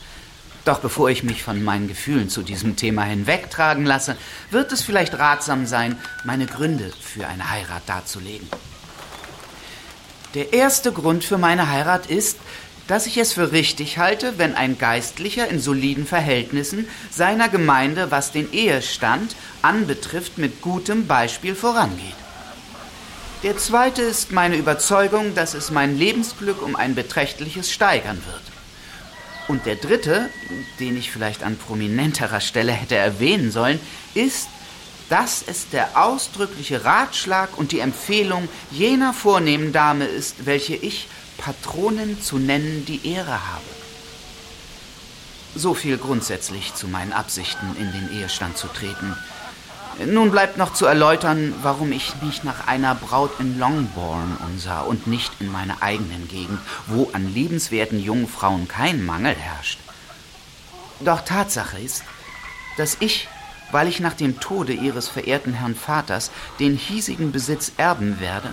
Doch 0.64 0.78
bevor 0.78 1.10
ich 1.10 1.22
mich 1.22 1.42
von 1.42 1.62
meinen 1.62 1.88
Gefühlen 1.88 2.30
zu 2.30 2.42
diesem 2.42 2.76
Thema 2.76 3.04
hinwegtragen 3.04 3.84
lasse, 3.84 4.16
wird 4.50 4.72
es 4.72 4.82
vielleicht 4.82 5.18
ratsam 5.18 5.66
sein, 5.66 5.98
meine 6.24 6.46
Gründe 6.46 6.90
für 7.00 7.26
eine 7.26 7.50
Heirat 7.50 7.82
darzulegen. 7.86 8.48
Der 10.32 10.52
erste 10.52 10.90
Grund 10.90 11.22
für 11.22 11.38
meine 11.38 11.68
Heirat 11.68 12.06
ist, 12.06 12.38
dass 12.88 13.06
ich 13.06 13.18
es 13.18 13.32
für 13.32 13.52
richtig 13.52 13.98
halte, 13.98 14.38
wenn 14.38 14.54
ein 14.54 14.78
Geistlicher 14.78 15.48
in 15.48 15.60
soliden 15.60 16.06
Verhältnissen 16.06 16.88
seiner 17.10 17.48
Gemeinde, 17.48 18.10
was 18.10 18.32
den 18.32 18.52
Ehestand 18.52 19.36
anbetrifft, 19.62 20.38
mit 20.38 20.60
gutem 20.60 21.06
Beispiel 21.06 21.54
vorangeht. 21.54 22.16
Der 23.42 23.56
zweite 23.58 24.02
ist 24.02 24.32
meine 24.32 24.56
Überzeugung, 24.56 25.34
dass 25.34 25.54
es 25.54 25.70
mein 25.70 25.98
Lebensglück 25.98 26.62
um 26.62 26.76
ein 26.76 26.94
beträchtliches 26.94 27.70
steigern 27.70 28.22
wird. 28.26 28.53
Und 29.46 29.66
der 29.66 29.76
dritte, 29.76 30.30
den 30.80 30.96
ich 30.96 31.10
vielleicht 31.10 31.42
an 31.42 31.56
prominenterer 31.56 32.40
Stelle 32.40 32.72
hätte 32.72 32.96
erwähnen 32.96 33.50
sollen, 33.50 33.78
ist, 34.14 34.48
dass 35.10 35.44
es 35.46 35.68
der 35.68 36.02
ausdrückliche 36.02 36.84
Ratschlag 36.84 37.58
und 37.58 37.72
die 37.72 37.80
Empfehlung 37.80 38.48
jener 38.70 39.12
vornehmen 39.12 39.72
Dame 39.72 40.06
ist, 40.06 40.46
welche 40.46 40.74
ich 40.74 41.08
Patronin 41.36 42.22
zu 42.22 42.38
nennen 42.38 42.86
die 42.86 43.06
Ehre 43.06 43.46
habe. 43.52 43.64
So 45.54 45.74
viel 45.74 45.98
grundsätzlich 45.98 46.74
zu 46.74 46.88
meinen 46.88 47.12
Absichten, 47.12 47.76
in 47.78 47.92
den 47.92 48.18
Ehestand 48.18 48.56
zu 48.56 48.66
treten. 48.66 49.14
Nun 50.06 50.32
bleibt 50.32 50.56
noch 50.56 50.72
zu 50.72 50.86
erläutern, 50.86 51.54
warum 51.62 51.92
ich 51.92 52.14
mich 52.20 52.42
nach 52.42 52.66
einer 52.66 52.96
Braut 52.96 53.30
in 53.38 53.58
Longbourn 53.58 54.36
umsah 54.44 54.80
und 54.80 55.06
nicht 55.06 55.32
in 55.40 55.52
meiner 55.52 55.82
eigenen 55.82 56.26
Gegend, 56.26 56.58
wo 56.88 57.10
an 57.12 57.32
liebenswerten 57.32 58.02
jungen 58.02 58.26
Frauen 58.26 58.66
kein 58.66 59.04
Mangel 59.04 59.34
herrscht. 59.36 59.78
Doch 61.00 61.20
Tatsache 61.20 61.78
ist, 61.78 62.02
dass 62.76 62.96
ich, 62.98 63.28
weil 63.70 63.86
ich 63.86 64.00
nach 64.00 64.14
dem 64.14 64.40
Tode 64.40 64.72
ihres 64.72 65.08
verehrten 65.08 65.54
Herrn 65.54 65.76
Vaters 65.76 66.32
den 66.58 66.76
hiesigen 66.76 67.30
Besitz 67.30 67.72
erben 67.76 68.18
werde, 68.18 68.52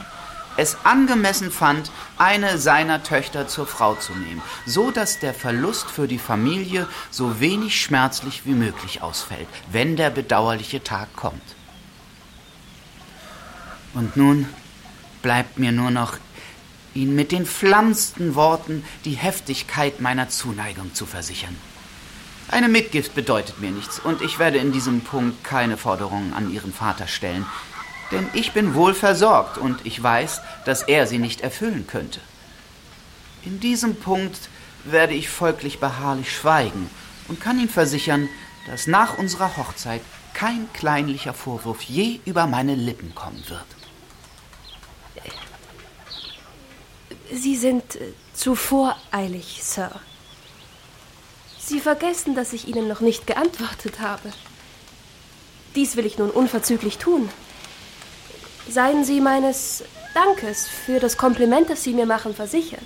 es 0.62 0.78
angemessen 0.84 1.52
fand, 1.52 1.91
eine 2.17 2.58
seiner 2.58 3.04
Töchter 3.04 3.47
zur 3.47 3.67
Frau 3.67 3.95
zu 3.95 4.13
nehmen, 4.13 4.41
so 4.65 4.91
dass 4.91 5.19
der 5.19 5.34
Verlust 5.34 5.89
für 5.89 6.08
die 6.08 6.19
Familie 6.19 6.88
so 7.10 7.39
wenig 7.39 7.82
schmerzlich 7.82 8.45
wie 8.45 8.54
möglich 8.54 9.02
ausfällt, 9.02 9.47
wenn 9.71 9.95
der 9.95 10.12
bedauerliche 10.12 10.84
Tag 10.84 11.15
kommt. 11.15 11.41
Und 13.93 14.15
nun 14.15 14.47
bleibt 15.21 15.60
mir 15.60 15.71
nur 15.71 15.91
noch, 15.91 16.17
Ihnen 16.93 17.15
mit 17.15 17.32
den 17.32 17.45
flammsten 17.45 18.36
Worten 18.36 18.84
die 19.06 19.13
Heftigkeit 19.13 20.02
meiner 20.02 20.28
Zuneigung 20.28 20.93
zu 20.93 21.06
versichern. 21.06 21.56
Eine 22.50 22.67
Mitgift 22.67 23.15
bedeutet 23.15 23.62
mir 23.62 23.71
nichts, 23.71 23.97
und 23.97 24.21
ich 24.21 24.39
werde 24.39 24.58
in 24.58 24.74
diesem 24.74 25.00
Punkt 25.00 25.41
keine 25.41 25.78
Forderungen 25.78 26.34
an 26.34 26.52
Ihren 26.52 26.74
Vater 26.74 27.08
stellen, 27.08 27.45
Denn 28.12 28.28
ich 28.34 28.52
bin 28.52 28.76
wohl 28.76 28.93
versorgt 28.93 29.58
und 29.58 29.86
ich 29.86 30.02
weiß, 30.02 30.41
dass 30.65 30.84
er 30.84 31.08
sie 31.08 31.17
nicht 31.17 31.41
erfüllen 31.41 31.88
könnte. 31.88 32.19
In 33.43 33.60
diesem 33.60 33.95
Punkt 33.95 34.50
werde 34.84 35.13
ich 35.13 35.30
folglich 35.30 35.80
beharrlich 35.80 36.32
schweigen 36.36 36.89
und 37.28 37.39
kann 37.39 37.60
ihn 37.60 37.69
versichern, 37.69 38.30
dass 38.67 38.88
nach 38.88 39.17
unserer 39.17 39.58
Hochzeit 39.58 40.02
kein 40.34 40.71
kleinlicher 40.74 41.34
Vorwurf 41.34 41.82
je 41.84 42.19
über 42.26 42.47
meine 42.47 42.76
Lippen 42.76 43.15
kommen 43.15 43.43
wird. 43.47 43.65
Sie 47.32 47.56
sind 47.56 47.95
äh, 47.95 48.13
zu 48.34 48.56
voreilig, 48.56 49.62
Sir. 49.63 49.91
Sie 51.60 51.80
vergessen, 51.80 52.36
dass 52.36 52.52
ich 52.52 52.67
Ihnen 52.67 52.88
noch 52.88 53.00
nicht 53.00 53.26
geantwortet 53.26 54.02
habe. 54.02 54.34
Dies 55.76 55.95
will 55.95 56.06
ich 56.06 56.17
nun 56.17 56.30
unverzüglich 56.30 56.97
tun. 56.97 57.30
Seien 58.69 59.04
Sie 59.04 59.21
meines 59.21 59.84
Dankes 60.13 60.67
für 60.67 61.00
das 61.00 61.17
Kompliment, 61.17 61.69
das 61.69 61.84
Sie 61.84 61.93
mir 61.93 62.06
machen, 62.06 62.36
versichert. 62.36 62.82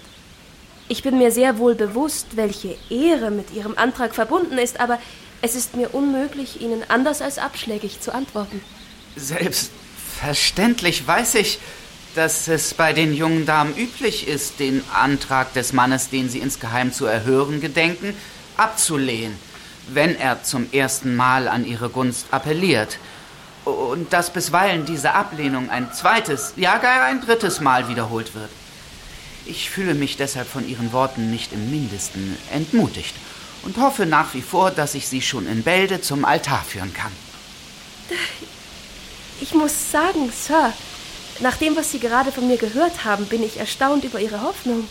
Ich 0.88 1.02
bin 1.02 1.18
mir 1.18 1.32
sehr 1.32 1.58
wohl 1.58 1.76
bewusst, 1.76 2.36
welche 2.36 2.78
Ehre 2.90 3.32
mit 3.32 3.52
Ihrem 3.54 3.78
Antrag 3.78 4.14
verbunden 4.14 4.58
ist, 4.58 4.80
aber 4.80 5.00
es 5.42 5.56
ist 5.56 5.76
mir 5.76 5.94
unmöglich, 5.94 6.62
Ihnen 6.62 6.84
anders 6.88 7.22
als 7.22 7.38
abschlägig 7.38 8.00
zu 8.02 8.14
antworten. 8.14 8.62
Selbstverständlich 9.16 11.08
weiß 11.08 11.36
ich, 11.36 11.60
dass 12.16 12.48
es 12.48 12.74
bei 12.74 12.94
den 12.94 13.14
jungen 13.14 13.46
Damen 13.46 13.76
üblich 13.76 14.28
ist, 14.28 14.60
den 14.60 14.84
Antrag 14.94 15.54
des 15.54 15.74
Mannes, 15.74 16.10
den 16.10 16.30
sie 16.30 16.40
insgeheim 16.40 16.94
zu 16.94 17.06
erhören 17.06 17.60
gedenken, 17.60 18.16
abzulehnen, 18.58 19.38
wenn 19.90 20.16
er 20.16 20.44
zum 20.44 20.68
ersten 20.72 21.16
Mal 21.16 21.48
an 21.48 21.66
ihre 21.66 21.90
Gunst 21.90 22.28
appelliert. 22.32 22.98
Und 23.66 24.14
dass 24.14 24.32
bisweilen 24.32 24.86
diese 24.86 25.14
Ablehnung 25.14 25.70
ein 25.70 25.92
zweites, 25.92 26.54
ja 26.56 26.78
gar 26.78 27.04
ein 27.04 27.22
drittes 27.22 27.60
Mal 27.62 27.90
wiederholt 27.90 28.36
wird. 28.36 28.50
Ich 29.46 29.70
fühle 29.70 29.94
mich 29.94 30.18
deshalb 30.18 30.48
von 30.48 30.68
Ihren 30.68 30.92
Worten 30.94 31.32
nicht 31.32 31.52
im 31.52 31.70
mindesten 31.72 32.38
entmutigt 32.52 33.16
und 33.64 33.78
hoffe 33.78 34.06
nach 34.06 34.34
wie 34.34 34.42
vor, 34.42 34.72
dass 34.72 34.96
ich 34.96 35.08
Sie 35.08 35.22
schon 35.22 35.48
in 35.48 35.64
Bälde 35.64 36.02
zum 36.02 36.26
Altar 36.26 36.64
führen 36.64 36.94
kann. 36.94 37.12
Ich 39.42 39.54
muss 39.54 39.92
sagen, 39.92 40.32
Sir, 40.32 40.72
nach 41.40 41.58
dem, 41.58 41.76
was 41.76 41.92
Sie 41.92 42.00
gerade 42.00 42.32
von 42.32 42.48
mir 42.48 42.58
gehört 42.58 43.04
haben, 43.04 43.26
bin 43.26 43.44
ich 43.44 43.58
erstaunt 43.58 44.04
über 44.04 44.20
Ihre 44.20 44.42
Hoffnung. 44.42 44.88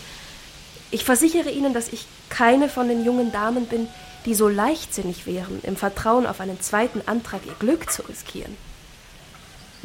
Ich 0.91 1.03
versichere 1.03 1.49
Ihnen, 1.49 1.73
dass 1.73 1.91
ich 1.91 2.05
keine 2.29 2.69
von 2.69 2.87
den 2.87 3.03
jungen 3.03 3.31
Damen 3.31 3.65
bin, 3.65 3.87
die 4.25 4.35
so 4.35 4.47
leichtsinnig 4.47 5.25
wären, 5.25 5.59
im 5.63 5.75
Vertrauen 5.75 6.25
auf 6.25 6.39
einen 6.39 6.59
zweiten 6.59 7.01
Antrag 7.05 7.41
ihr 7.45 7.55
Glück 7.59 7.91
zu 7.91 8.01
riskieren. 8.03 8.55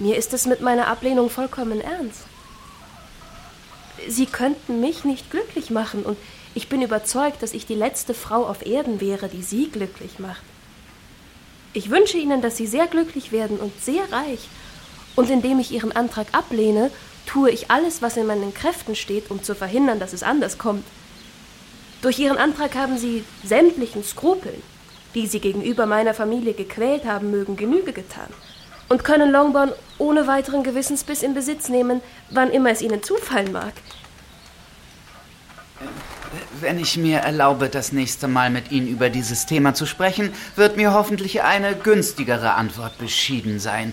Mir 0.00 0.16
ist 0.16 0.32
es 0.32 0.46
mit 0.46 0.62
meiner 0.62 0.86
Ablehnung 0.86 1.28
vollkommen 1.28 1.82
ernst. 1.82 2.22
Sie 4.08 4.24
könnten 4.24 4.80
mich 4.80 5.04
nicht 5.04 5.30
glücklich 5.30 5.68
machen, 5.68 6.04
und 6.04 6.16
ich 6.54 6.70
bin 6.70 6.80
überzeugt, 6.80 7.42
dass 7.42 7.52
ich 7.52 7.66
die 7.66 7.74
letzte 7.74 8.14
Frau 8.14 8.46
auf 8.46 8.64
Erden 8.64 9.02
wäre, 9.02 9.28
die 9.28 9.42
Sie 9.42 9.68
glücklich 9.68 10.18
macht. 10.18 10.42
Ich 11.74 11.90
wünsche 11.90 12.16
Ihnen, 12.16 12.40
dass 12.40 12.56
Sie 12.56 12.66
sehr 12.66 12.86
glücklich 12.86 13.30
werden 13.30 13.58
und 13.58 13.78
sehr 13.78 14.10
reich, 14.10 14.48
und 15.16 15.28
indem 15.28 15.58
ich 15.58 15.70
Ihren 15.70 15.92
Antrag 15.92 16.28
ablehne, 16.32 16.90
tue 17.26 17.50
ich 17.50 17.70
alles, 17.70 18.00
was 18.00 18.16
in 18.16 18.26
meinen 18.26 18.54
Kräften 18.54 18.96
steht, 18.96 19.30
um 19.30 19.42
zu 19.42 19.54
verhindern, 19.54 20.00
dass 20.00 20.14
es 20.14 20.22
anders 20.22 20.56
kommt. 20.56 20.86
Durch 22.00 22.18
Ihren 22.18 22.38
Antrag 22.38 22.74
haben 22.74 22.96
Sie 22.96 23.22
sämtlichen 23.44 24.02
Skrupeln, 24.02 24.62
die 25.14 25.26
Sie 25.26 25.40
gegenüber 25.40 25.84
meiner 25.84 26.14
Familie 26.14 26.54
gequält 26.54 27.04
haben 27.04 27.30
mögen, 27.30 27.58
Genüge 27.58 27.92
getan 27.92 28.30
und 28.90 29.04
können 29.04 29.30
Longbourn 29.30 29.72
ohne 29.98 30.26
weiteren 30.26 30.64
Gewissensbiss 30.64 31.22
in 31.22 31.32
Besitz 31.32 31.68
nehmen, 31.68 32.02
wann 32.28 32.50
immer 32.50 32.70
es 32.70 32.82
Ihnen 32.82 33.02
zufallen 33.02 33.52
mag. 33.52 33.72
Wenn 36.60 36.78
ich 36.78 36.96
mir 36.96 37.18
erlaube, 37.18 37.68
das 37.68 37.92
nächste 37.92 38.28
Mal 38.28 38.50
mit 38.50 38.70
Ihnen 38.70 38.88
über 38.88 39.08
dieses 39.08 39.46
Thema 39.46 39.74
zu 39.74 39.86
sprechen, 39.86 40.32
wird 40.56 40.76
mir 40.76 40.92
hoffentlich 40.92 41.42
eine 41.42 41.74
günstigere 41.76 42.54
Antwort 42.54 42.98
beschieden 42.98 43.60
sein. 43.60 43.92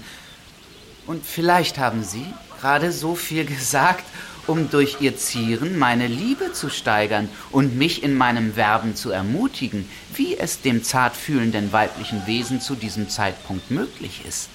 Und 1.05 1.25
vielleicht 1.25 1.77
haben 1.77 2.03
Sie 2.03 2.25
gerade 2.60 2.91
so 2.91 3.13
viel 3.15 3.45
gesagt, 3.45 4.03
um 4.47 4.69
durch 4.71 4.97
Ihr 4.99 5.15
Zieren 5.15 5.77
meine 5.77 6.07
Liebe 6.07 6.53
zu 6.53 6.69
steigern 6.69 7.29
und 7.51 7.77
mich 7.77 8.01
in 8.01 8.15
meinem 8.15 8.55
Werben 8.55 8.95
zu 8.95 9.12
ermutigen, 9.12 9.88
wie 10.15 10.36
es 10.38 10.62
dem 10.62 10.83
zart 10.83 11.15
fühlenden 11.15 11.71
weiblichen 11.71 12.25
Wesen 12.25 12.62
zu 12.62 12.73
diesem 12.75 13.10
Zeitpunkt 13.10 13.69
möglich 13.69 14.23
ist. 14.27 14.49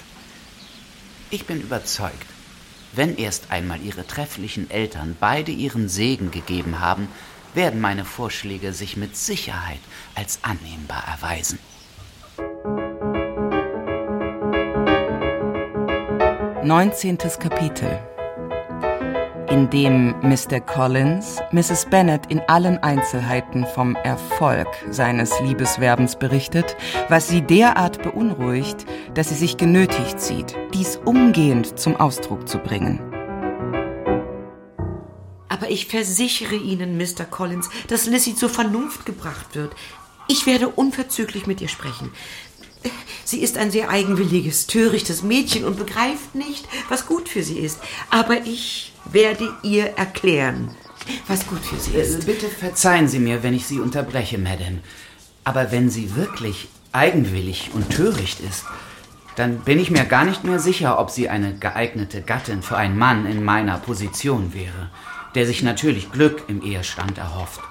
Ich 1.33 1.47
bin 1.47 1.61
überzeugt, 1.61 2.27
wenn 2.91 3.17
erst 3.17 3.49
einmal 3.49 3.81
Ihre 3.81 4.05
trefflichen 4.05 4.69
Eltern 4.69 5.17
beide 5.19 5.51
ihren 5.51 5.89
Segen 5.89 6.29
gegeben 6.29 6.79
haben, 6.79 7.07
werden 7.55 7.81
meine 7.81 8.05
Vorschläge 8.05 8.71
sich 8.71 8.97
mit 8.97 9.17
Sicherheit 9.17 9.79
als 10.13 10.37
annehmbar 10.43 11.03
erweisen. 11.07 11.57
19. 16.63 17.17
Kapitel 17.17 17.99
in 19.49 19.69
dem 19.69 20.15
Mr. 20.21 20.59
Collins 20.59 21.41
Mrs. 21.51 21.87
Bennet 21.89 22.25
in 22.29 22.41
allen 22.47 22.77
Einzelheiten 22.79 23.65
vom 23.65 23.95
Erfolg 23.95 24.67
seines 24.89 25.39
Liebeswerbens 25.41 26.17
berichtet, 26.17 26.75
was 27.09 27.27
sie 27.27 27.41
derart 27.41 28.01
beunruhigt, 28.03 28.85
dass 29.13 29.29
sie 29.29 29.35
sich 29.35 29.57
genötigt 29.57 30.19
sieht, 30.19 30.55
dies 30.73 30.97
umgehend 31.05 31.79
zum 31.79 31.95
Ausdruck 31.95 32.47
zu 32.47 32.59
bringen. 32.59 32.99
Aber 35.49 35.69
ich 35.69 35.87
versichere 35.87 36.55
Ihnen, 36.55 36.97
Mr. 36.97 37.25
Collins, 37.29 37.69
dass 37.87 38.05
Lissy 38.07 38.35
zur 38.35 38.49
Vernunft 38.49 39.05
gebracht 39.05 39.55
wird. 39.55 39.75
Ich 40.27 40.45
werde 40.45 40.69
unverzüglich 40.69 41.47
mit 41.47 41.61
ihr 41.61 41.67
sprechen. 41.67 42.11
Sie 43.25 43.41
ist 43.41 43.57
ein 43.57 43.71
sehr 43.71 43.89
eigenwilliges, 43.89 44.67
törichtes 44.67 45.23
Mädchen 45.23 45.65
und 45.65 45.77
begreift 45.77 46.35
nicht, 46.35 46.67
was 46.89 47.05
gut 47.05 47.29
für 47.29 47.43
sie 47.43 47.59
ist. 47.59 47.79
Aber 48.09 48.41
ich 48.45 48.93
werde 49.05 49.53
ihr 49.63 49.97
erklären, 49.97 50.75
was 51.27 51.47
gut 51.47 51.63
für 51.63 51.77
sie 51.77 51.95
ist. 51.95 52.23
Äh, 52.23 52.25
bitte 52.25 52.47
verzeihen 52.47 53.07
Sie 53.07 53.19
mir, 53.19 53.43
wenn 53.43 53.53
ich 53.53 53.65
Sie 53.65 53.79
unterbreche, 53.79 54.37
Madame. 54.37 54.79
Aber 55.43 55.71
wenn 55.71 55.89
sie 55.89 56.15
wirklich 56.15 56.69
eigenwillig 56.91 57.71
und 57.73 57.89
töricht 57.89 58.39
ist, 58.39 58.65
dann 59.35 59.59
bin 59.59 59.79
ich 59.79 59.89
mir 59.89 60.05
gar 60.05 60.25
nicht 60.25 60.43
mehr 60.43 60.59
sicher, 60.59 60.99
ob 60.99 61.09
sie 61.09 61.27
eine 61.27 61.55
geeignete 61.55 62.21
Gattin 62.21 62.61
für 62.61 62.77
einen 62.77 62.97
Mann 62.97 63.25
in 63.25 63.43
meiner 63.43 63.77
Position 63.79 64.53
wäre, 64.53 64.91
der 65.35 65.47
sich 65.47 65.63
natürlich 65.63 66.11
Glück 66.11 66.43
im 66.47 66.61
Ehestand 66.61 67.17
erhofft. 67.17 67.61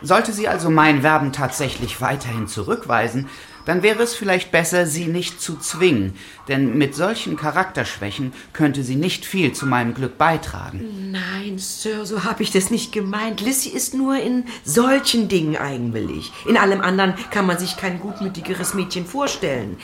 Sollte 0.00 0.32
sie 0.32 0.48
also 0.48 0.70
mein 0.70 1.02
Werben 1.02 1.32
tatsächlich 1.32 2.00
weiterhin 2.00 2.46
zurückweisen, 2.46 3.28
dann 3.64 3.82
wäre 3.82 4.02
es 4.02 4.14
vielleicht 4.14 4.50
besser, 4.50 4.86
sie 4.86 5.06
nicht 5.06 5.40
zu 5.40 5.56
zwingen, 5.56 6.14
denn 6.48 6.76
mit 6.76 6.94
solchen 6.94 7.36
Charakterschwächen 7.36 8.32
könnte 8.52 8.82
sie 8.82 8.96
nicht 8.96 9.24
viel 9.24 9.52
zu 9.52 9.66
meinem 9.66 9.94
Glück 9.94 10.18
beitragen. 10.18 11.10
Nein, 11.12 11.58
Sir, 11.58 12.04
so 12.06 12.24
habe 12.24 12.42
ich 12.42 12.50
das 12.50 12.70
nicht 12.70 12.92
gemeint. 12.92 13.40
Lissy 13.40 13.70
ist 13.70 13.94
nur 13.94 14.16
in 14.16 14.44
solchen 14.64 15.28
Dingen 15.28 15.56
eigenwillig. 15.56 16.32
In 16.48 16.56
allem 16.56 16.80
anderen 16.80 17.14
kann 17.30 17.46
man 17.46 17.58
sich 17.58 17.76
kein 17.76 18.00
gutmütigeres 18.00 18.74
Mädchen 18.74 19.06
vorstellen. 19.06 19.76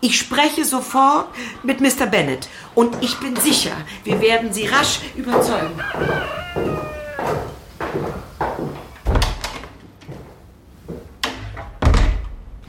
Ich 0.00 0.18
spreche 0.18 0.64
sofort 0.64 1.28
mit 1.62 1.80
Mr. 1.80 2.06
Bennet 2.06 2.48
und 2.74 2.96
ich 3.02 3.18
bin 3.18 3.36
sicher, 3.36 3.76
wir 4.02 4.20
werden 4.20 4.52
Sie 4.52 4.66
rasch 4.66 4.98
überzeugen. 5.14 5.80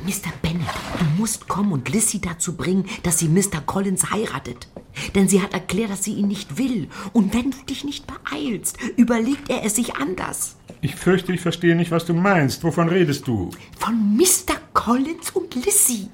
Mr. 0.06 0.34
Bennet, 0.42 0.68
du 1.00 1.06
musst 1.18 1.48
kommen 1.48 1.72
und 1.72 1.90
Lissy 1.90 2.20
dazu 2.20 2.58
bringen, 2.58 2.86
dass 3.04 3.20
sie 3.20 3.30
Mr. 3.30 3.62
Collins 3.66 4.12
heiratet. 4.12 4.68
Denn 5.16 5.28
sie 5.28 5.42
hat 5.42 5.54
erklärt, 5.54 5.92
dass 5.92 6.04
sie 6.04 6.14
ihn 6.14 6.28
nicht 6.28 6.58
will. 6.58 6.90
Und 7.14 7.34
wenn 7.34 7.52
du 7.52 7.58
dich 7.70 7.84
nicht 7.84 8.06
beeilst, 8.06 8.78
überlegt 8.98 9.50
er 9.50 9.64
es 9.64 9.76
sich 9.76 9.96
anders. 9.96 10.58
Ich 10.82 10.96
fürchte, 10.96 11.32
ich 11.32 11.42
verstehe 11.42 11.76
nicht, 11.76 11.92
was 11.92 12.06
du 12.06 12.14
meinst. 12.14 12.64
Wovon 12.64 12.90
redest 12.90 13.28
du? 13.28 13.52
Von 13.80 14.18
Mr. 14.18 14.56
Collins 14.74 15.32
und 15.32 15.56
Lissy. 15.56 16.10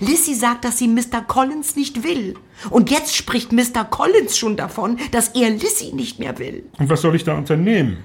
Lissy 0.00 0.34
sagt, 0.34 0.64
dass 0.64 0.78
sie 0.78 0.88
Mr. 0.88 1.20
Collins 1.26 1.76
nicht 1.76 2.02
will. 2.02 2.34
Und 2.70 2.90
jetzt 2.90 3.14
spricht 3.14 3.52
Mr. 3.52 3.84
Collins 3.84 4.36
schon 4.36 4.56
davon, 4.56 4.98
dass 5.12 5.28
er 5.28 5.50
Lissy 5.50 5.92
nicht 5.92 6.18
mehr 6.18 6.38
will. 6.38 6.64
Und 6.78 6.88
was 6.88 7.02
soll 7.02 7.14
ich 7.14 7.24
da 7.24 7.36
unternehmen? 7.36 7.98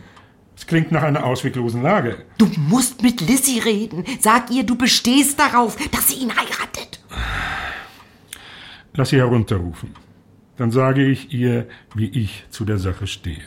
Es 0.64 0.68
klingt 0.68 0.94
nach 0.94 1.04
einer 1.04 1.26
ausweglosen 1.26 1.84
Lage. 1.84 2.24
Du 2.38 2.50
musst 2.56 3.04
mit 3.04 3.20
Lissy 3.20 3.60
reden. 3.60 4.06
Sag 4.22 4.50
ihr, 4.50 4.64
du 4.64 4.78
bestehst 4.78 5.38
darauf, 5.38 5.76
dass 5.92 6.08
sie 6.08 6.22
ihn 6.24 6.34
heiratet. 6.34 7.02
Lass 8.94 9.10
sie 9.10 9.18
herunterrufen. 9.18 9.94
Dann 10.56 10.72
sage 10.72 11.06
ich 11.06 11.34
ihr, 11.34 11.68
wie 11.96 12.08
ich 12.08 12.46
zu 12.50 12.64
der 12.64 12.78
Sache 12.78 13.08
stehe. 13.08 13.42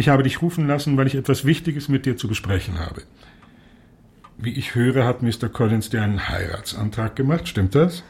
Ich 0.00 0.08
habe 0.08 0.22
dich 0.22 0.40
rufen 0.40 0.66
lassen, 0.66 0.96
weil 0.96 1.06
ich 1.08 1.14
etwas 1.14 1.44
Wichtiges 1.44 1.90
mit 1.90 2.06
dir 2.06 2.16
zu 2.16 2.26
besprechen 2.26 2.78
habe. 2.78 3.02
Wie 4.38 4.54
ich 4.54 4.74
höre, 4.74 5.04
hat 5.04 5.20
Mr. 5.20 5.50
Collins 5.50 5.90
dir 5.90 6.00
einen 6.00 6.26
Heiratsantrag 6.26 7.14
gemacht, 7.16 7.46
stimmt 7.46 7.74
das? 7.74 8.02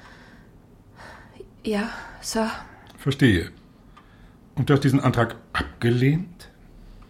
Ja, 1.64 1.90
Sir. 2.20 2.48
Verstehe. 2.96 3.50
Und 4.54 4.70
du 4.70 4.74
hast 4.74 4.84
diesen 4.84 5.00
Antrag 5.00 5.34
abgelehnt? 5.52 6.48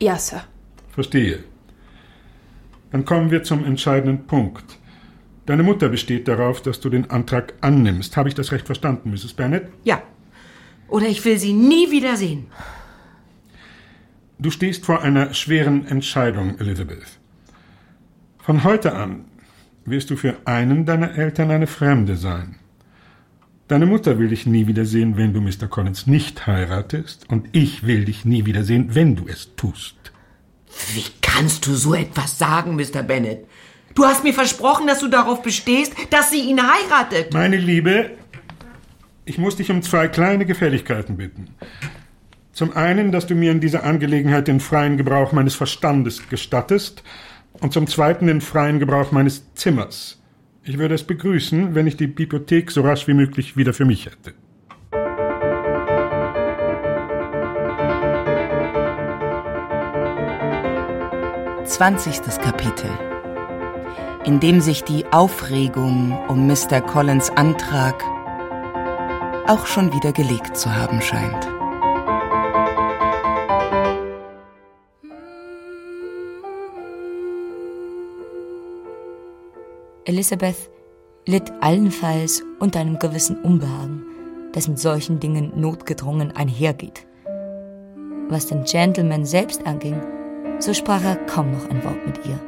Ja, 0.01 0.16
Sir. 0.16 0.45
Verstehe. 0.88 1.45
Dann 2.90 3.05
kommen 3.05 3.31
wir 3.31 3.43
zum 3.43 3.66
entscheidenden 3.66 4.27
Punkt. 4.27 4.79
Deine 5.45 5.62
Mutter 5.62 5.90
besteht 5.90 6.27
darauf, 6.27 6.62
dass 6.62 6.81
du 6.81 6.88
den 6.88 7.11
Antrag 7.11 7.53
annimmst. 7.61 8.16
Habe 8.16 8.31
ich 8.31 8.35
das 8.35 8.51
recht 8.51 8.64
verstanden, 8.64 9.11
Mrs. 9.11 9.35
Bennet? 9.35 9.69
Ja. 9.85 10.03
Oder 10.88 11.07
ich 11.07 11.23
will 11.27 11.38
sie 11.38 11.53
nie 11.53 11.90
wiedersehen. 11.90 12.47
Du 14.40 14.50
stehst 14.50 14.87
vor 14.87 15.03
einer 15.03 15.35
schweren 15.35 15.87
Entscheidung, 15.87 16.59
Elizabeth. 16.59 17.18
Von 18.38 18.64
heute 18.64 18.94
an 18.94 19.26
wirst 19.85 20.09
du 20.09 20.16
für 20.16 20.37
einen 20.46 20.87
deiner 20.87 21.14
Eltern 21.18 21.50
eine 21.50 21.66
Fremde 21.66 22.16
sein. 22.16 22.57
Deine 23.68 23.85
Mutter 23.85 24.18
will 24.18 24.29
dich 24.29 24.46
nie 24.46 24.66
wiedersehen, 24.66 25.18
wenn 25.18 25.35
du 25.35 25.42
Mr. 25.42 25.68
Collins 25.68 26.07
nicht 26.07 26.46
heiratest, 26.46 27.29
und 27.29 27.48
ich 27.53 27.87
will 27.87 28.07
dich 28.07 28.24
nie 28.24 28.46
wiedersehen, 28.46 28.94
wenn 28.94 29.14
du 29.14 29.29
es 29.29 29.55
tust. 29.57 29.96
Wie 30.94 31.05
kannst 31.20 31.66
du 31.66 31.74
so 31.74 31.94
etwas 31.94 32.38
sagen, 32.38 32.76
Mr. 32.76 33.03
Bennet? 33.03 33.46
Du 33.94 34.07
hast 34.07 34.24
mir 34.24 34.33
versprochen, 34.33 34.87
dass 34.87 35.00
du 35.00 35.09
darauf 35.09 35.42
bestehst, 35.42 35.92
dass 36.09 36.31
sie 36.31 36.48
ihn 36.48 36.61
heiratet. 36.62 37.35
Meine 37.35 37.59
Liebe, 37.59 38.12
ich 39.26 39.37
muss 39.37 39.57
dich 39.57 39.70
um 39.70 39.83
zwei 39.83 40.09
kleine 40.09 40.46
Gefälligkeiten 40.46 41.18
bitten. 41.18 41.48
Zum 42.61 42.77
einen, 42.77 43.11
dass 43.11 43.27
du 43.27 43.35
mir 43.35 43.53
in 43.53 43.61
dieser 43.61 43.85
Angelegenheit 43.85 44.46
den 44.46 44.61
freien 44.61 44.99
Gebrauch 44.99 45.33
meines 45.33 45.55
Verstandes 45.55 46.29
gestattest, 46.29 47.03
und 47.55 47.73
zum 47.73 47.87
zweiten 47.87 48.27
den 48.27 48.42
freien 48.42 48.79
Gebrauch 48.79 49.12
meines 49.12 49.55
Zimmers. 49.55 50.20
Ich 50.62 50.77
würde 50.77 50.94
es 50.94 51.05
begrüßen, 51.05 51.75
wenn 51.75 51.87
ich 51.87 51.96
die 51.96 52.07
Bibliothek 52.07 52.70
so 52.70 52.83
rasch 52.83 53.09
wie 53.09 53.14
möglich 53.14 53.57
wieder 53.57 53.73
für 53.73 53.87
mich 53.87 54.05
hätte. 54.05 54.35
Zwanzigstes 61.64 62.38
Kapitel 62.40 62.90
in 64.27 64.38
dem 64.38 64.61
sich 64.61 64.85
die 64.85 65.07
Aufregung 65.12 66.12
um 66.29 66.46
Mr. 66.46 66.83
Collins 66.83 67.31
Antrag 67.31 68.05
auch 69.46 69.66
schon 69.66 69.94
wieder 69.94 70.12
gelegt 70.12 70.59
zu 70.59 70.77
haben 70.77 71.01
scheint. 71.01 71.60
Elizabeth 80.11 80.68
litt 81.25 81.53
allenfalls 81.61 82.42
unter 82.59 82.81
einem 82.81 82.99
gewissen 82.99 83.40
Unbehagen, 83.42 84.03
das 84.53 84.66
mit 84.66 84.81
solchen 84.81 85.20
Dingen 85.20 85.53
notgedrungen 85.55 86.33
einhergeht. 86.33 87.07
Was 88.29 88.49
den 88.49 88.64
Gentleman 88.64 89.25
selbst 89.25 89.64
anging, 89.68 90.03
so 90.59 90.75
sprach 90.75 91.05
er 91.05 91.14
kaum 91.14 91.53
noch 91.53 91.70
ein 91.70 91.85
Wort 91.85 92.05
mit 92.05 92.27
ihr. 92.27 92.40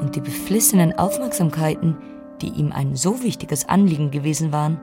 Und 0.00 0.14
die 0.14 0.20
beflissenen 0.20 0.96
Aufmerksamkeiten, 0.96 1.96
die 2.40 2.50
ihm 2.50 2.70
ein 2.70 2.94
so 2.94 3.24
wichtiges 3.24 3.68
Anliegen 3.68 4.12
gewesen 4.12 4.52
waren, 4.52 4.78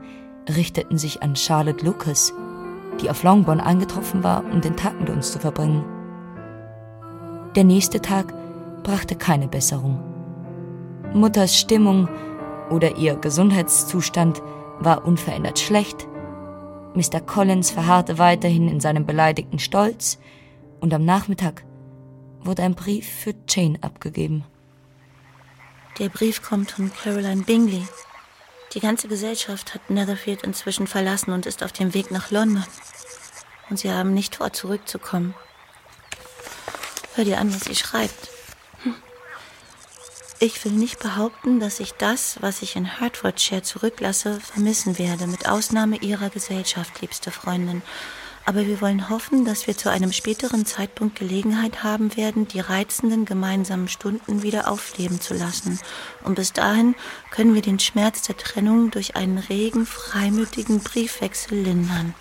richteten 0.54 0.98
sich 0.98 1.22
an 1.22 1.34
Charlotte 1.34 1.82
Lucas, 1.82 2.34
die 3.00 3.08
auf 3.08 3.22
Longbourn 3.22 3.60
eingetroffen 3.60 4.22
war, 4.22 4.44
um 4.52 4.60
den 4.60 4.76
Tag 4.76 5.00
mit 5.00 5.08
uns 5.08 5.32
zu 5.32 5.38
verbringen. 5.38 5.82
Der 7.56 7.64
nächste 7.64 8.02
Tag 8.02 8.34
brachte 8.82 9.16
keine 9.16 9.48
Besserung. 9.48 10.11
Mutters 11.14 11.58
Stimmung 11.58 12.08
oder 12.70 12.96
ihr 12.96 13.16
Gesundheitszustand 13.16 14.42
war 14.80 15.04
unverändert 15.04 15.58
schlecht. 15.58 16.08
Mr. 16.94 17.20
Collins 17.20 17.70
verharrte 17.70 18.18
weiterhin 18.18 18.68
in 18.68 18.80
seinem 18.80 19.06
beleidigten 19.06 19.58
Stolz 19.58 20.18
und 20.80 20.92
am 20.94 21.04
Nachmittag 21.04 21.64
wurde 22.40 22.62
ein 22.62 22.74
Brief 22.74 23.06
für 23.06 23.34
Jane 23.48 23.78
abgegeben. 23.82 24.44
Der 25.98 26.08
Brief 26.08 26.42
kommt 26.42 26.72
von 26.72 26.90
Caroline 26.92 27.42
Bingley. 27.42 27.86
Die 28.72 28.80
ganze 28.80 29.06
Gesellschaft 29.06 29.74
hat 29.74 29.90
Netherfield 29.90 30.42
inzwischen 30.42 30.86
verlassen 30.86 31.32
und 31.32 31.44
ist 31.44 31.62
auf 31.62 31.72
dem 31.72 31.92
Weg 31.92 32.10
nach 32.10 32.30
London. 32.30 32.64
Und 33.68 33.78
sie 33.78 33.90
haben 33.90 34.14
nicht 34.14 34.36
vor, 34.36 34.52
zurückzukommen. 34.52 35.34
Hör 37.14 37.24
dir 37.24 37.38
an, 37.38 37.54
was 37.54 37.64
sie 37.64 37.74
schreibt. 37.74 38.30
Ich 40.44 40.64
will 40.64 40.72
nicht 40.72 40.98
behaupten, 40.98 41.60
dass 41.60 41.78
ich 41.78 41.92
das, 41.92 42.38
was 42.40 42.62
ich 42.62 42.74
in 42.74 42.98
Hertfordshire 42.98 43.62
zurücklasse, 43.62 44.40
vermissen 44.40 44.98
werde, 44.98 45.28
mit 45.28 45.48
Ausnahme 45.48 45.98
Ihrer 45.98 46.30
Gesellschaft, 46.30 47.00
liebste 47.00 47.30
Freundin. 47.30 47.80
Aber 48.44 48.66
wir 48.66 48.80
wollen 48.80 49.08
hoffen, 49.08 49.44
dass 49.44 49.68
wir 49.68 49.76
zu 49.76 49.88
einem 49.88 50.10
späteren 50.10 50.66
Zeitpunkt 50.66 51.16
Gelegenheit 51.16 51.84
haben 51.84 52.16
werden, 52.16 52.48
die 52.48 52.58
reizenden 52.58 53.24
gemeinsamen 53.24 53.86
Stunden 53.86 54.42
wieder 54.42 54.68
aufleben 54.68 55.20
zu 55.20 55.34
lassen. 55.34 55.78
Und 56.24 56.34
bis 56.34 56.52
dahin 56.52 56.96
können 57.30 57.54
wir 57.54 57.62
den 57.62 57.78
Schmerz 57.78 58.22
der 58.22 58.36
Trennung 58.36 58.90
durch 58.90 59.14
einen 59.14 59.38
regen, 59.38 59.86
freimütigen 59.86 60.80
Briefwechsel 60.80 61.56
lindern. 61.56 62.16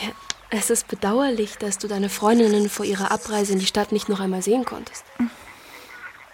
Ja, 0.00 0.12
es 0.48 0.70
ist 0.70 0.88
bedauerlich, 0.88 1.58
dass 1.58 1.76
du 1.76 1.88
deine 1.88 2.08
Freundinnen 2.08 2.70
vor 2.70 2.86
ihrer 2.86 3.10
Abreise 3.10 3.52
in 3.52 3.58
die 3.58 3.66
Stadt 3.66 3.92
nicht 3.92 4.08
noch 4.08 4.20
einmal 4.20 4.40
sehen 4.40 4.64
konntest. 4.64 5.04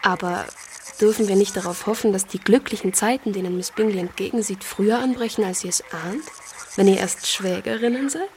Aber 0.02 0.46
Dürfen 1.00 1.28
wir 1.28 1.36
nicht 1.36 1.56
darauf 1.56 1.86
hoffen, 1.86 2.12
dass 2.12 2.26
die 2.26 2.38
glücklichen 2.38 2.92
Zeiten, 2.94 3.32
denen 3.32 3.56
Miss 3.56 3.70
Bingley 3.70 3.98
entgegensieht, 3.98 4.64
früher 4.64 4.98
anbrechen, 4.98 5.44
als 5.44 5.64
ihr 5.64 5.70
es 5.70 5.82
ahnt, 5.92 6.24
wenn 6.76 6.88
ihr 6.88 6.98
erst 6.98 7.26
Schwägerinnen 7.26 8.08
seid? 8.08 8.30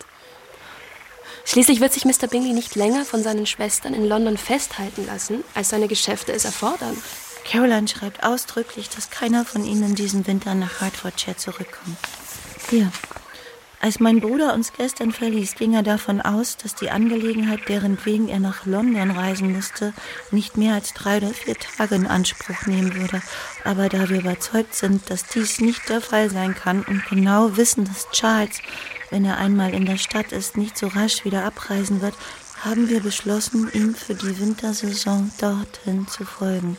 Schließlich 1.45 1.79
wird 1.79 1.93
sich 1.93 2.05
Mr. 2.05 2.27
Bingley 2.27 2.53
nicht 2.53 2.75
länger 2.75 3.05
von 3.05 3.21
seinen 3.21 3.45
Schwestern 3.45 3.93
in 3.93 4.05
London 4.07 4.37
festhalten 4.37 5.05
lassen, 5.05 5.43
als 5.53 5.69
seine 5.69 5.87
Geschäfte 5.87 6.33
es 6.33 6.43
erfordern. 6.43 6.97
Caroline 7.45 7.87
schreibt 7.87 8.23
ausdrücklich, 8.23 8.89
dass 8.89 9.11
keiner 9.11 9.45
von 9.45 9.63
ihnen 9.63 9.93
diesen 9.93 10.25
Winter 10.25 10.55
nach 10.55 10.81
Hertfordshire 10.81 11.37
zurückkommt. 11.37 11.97
Hier, 12.71 12.91
als 13.81 13.99
mein 13.99 14.19
Bruder 14.19 14.53
uns 14.53 14.73
gestern 14.73 15.11
verließ, 15.11 15.55
ging 15.55 15.73
er 15.73 15.83
davon 15.83 16.21
aus, 16.21 16.57
dass 16.57 16.75
die 16.75 16.89
Angelegenheit, 16.89 17.67
deren 17.67 18.03
wegen 18.05 18.29
er 18.29 18.39
nach 18.39 18.65
London 18.65 19.11
reisen 19.11 19.53
musste, 19.53 19.93
nicht 20.31 20.57
mehr 20.57 20.73
als 20.73 20.93
drei 20.93 21.17
oder 21.17 21.29
vier 21.29 21.55
Tage 21.55 21.95
in 21.95 22.07
Anspruch 22.07 22.65
nehmen 22.65 22.95
würde. 22.95 23.21
Aber 23.63 23.89
da 23.89 24.09
wir 24.09 24.19
überzeugt 24.19 24.75
sind, 24.75 25.09
dass 25.09 25.25
dies 25.25 25.59
nicht 25.59 25.89
der 25.89 26.01
Fall 26.01 26.29
sein 26.29 26.55
kann 26.55 26.83
und 26.83 27.05
genau 27.05 27.57
wissen, 27.57 27.85
dass 27.85 28.09
Charles, 28.11 28.59
wenn 29.11 29.25
er 29.25 29.37
einmal 29.37 29.73
in 29.73 29.85
der 29.85 29.97
Stadt 29.97 30.31
ist, 30.31 30.57
nicht 30.57 30.77
so 30.77 30.87
rasch 30.87 31.25
wieder 31.25 31.43
abreisen 31.43 32.01
wird, 32.01 32.15
haben 32.63 32.89
wir 32.89 33.01
beschlossen, 33.01 33.69
ihm 33.73 33.93
für 33.93 34.15
die 34.15 34.39
Wintersaison 34.39 35.31
dorthin 35.39 36.07
zu 36.07 36.25
folgen. 36.25 36.77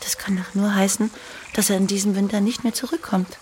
Das 0.00 0.18
kann 0.18 0.36
doch 0.36 0.54
nur 0.54 0.74
heißen, 0.74 1.10
dass 1.54 1.70
er 1.70 1.76
in 1.76 1.86
diesem 1.86 2.16
Winter 2.16 2.40
nicht 2.40 2.64
mehr 2.64 2.74
zurückkommt. 2.74 3.38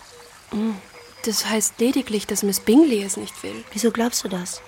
Mhm. 0.51 0.75
Das 1.23 1.45
heißt 1.45 1.79
lediglich, 1.79 2.25
dass 2.25 2.43
Miss 2.43 2.59
Bingley 2.59 3.03
es 3.03 3.17
nicht 3.17 3.43
will. 3.43 3.63
Wieso 3.73 3.91
glaubst 3.91 4.23
du 4.23 4.27
das? 4.27 4.61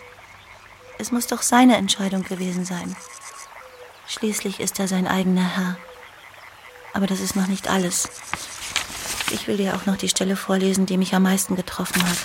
Es 1.00 1.12
muss 1.12 1.28
doch 1.28 1.42
seine 1.42 1.78
Entscheidung 1.78 2.24
gewesen 2.24 2.66
sein. 2.66 2.96
Schließlich 4.08 4.60
ist 4.60 4.80
er 4.80 4.88
sein 4.88 5.08
eigener 5.08 5.56
Herr. 5.56 5.78
Aber 6.94 7.08
das 7.08 7.20
ist 7.20 7.36
noch 7.36 7.48
nicht 7.48 7.68
alles. 7.68 8.08
Ich 9.32 9.48
will 9.48 9.58
dir 9.58 9.76
auch 9.76 9.88
noch 9.88 9.98
die 9.98 10.10
Stelle 10.10 10.36
vorlesen, 10.36 10.86
die 10.86 10.98
mich 10.98 11.16
am 11.16 11.24
meisten 11.24 11.56
getroffen 11.56 12.04
hat. 12.08 12.18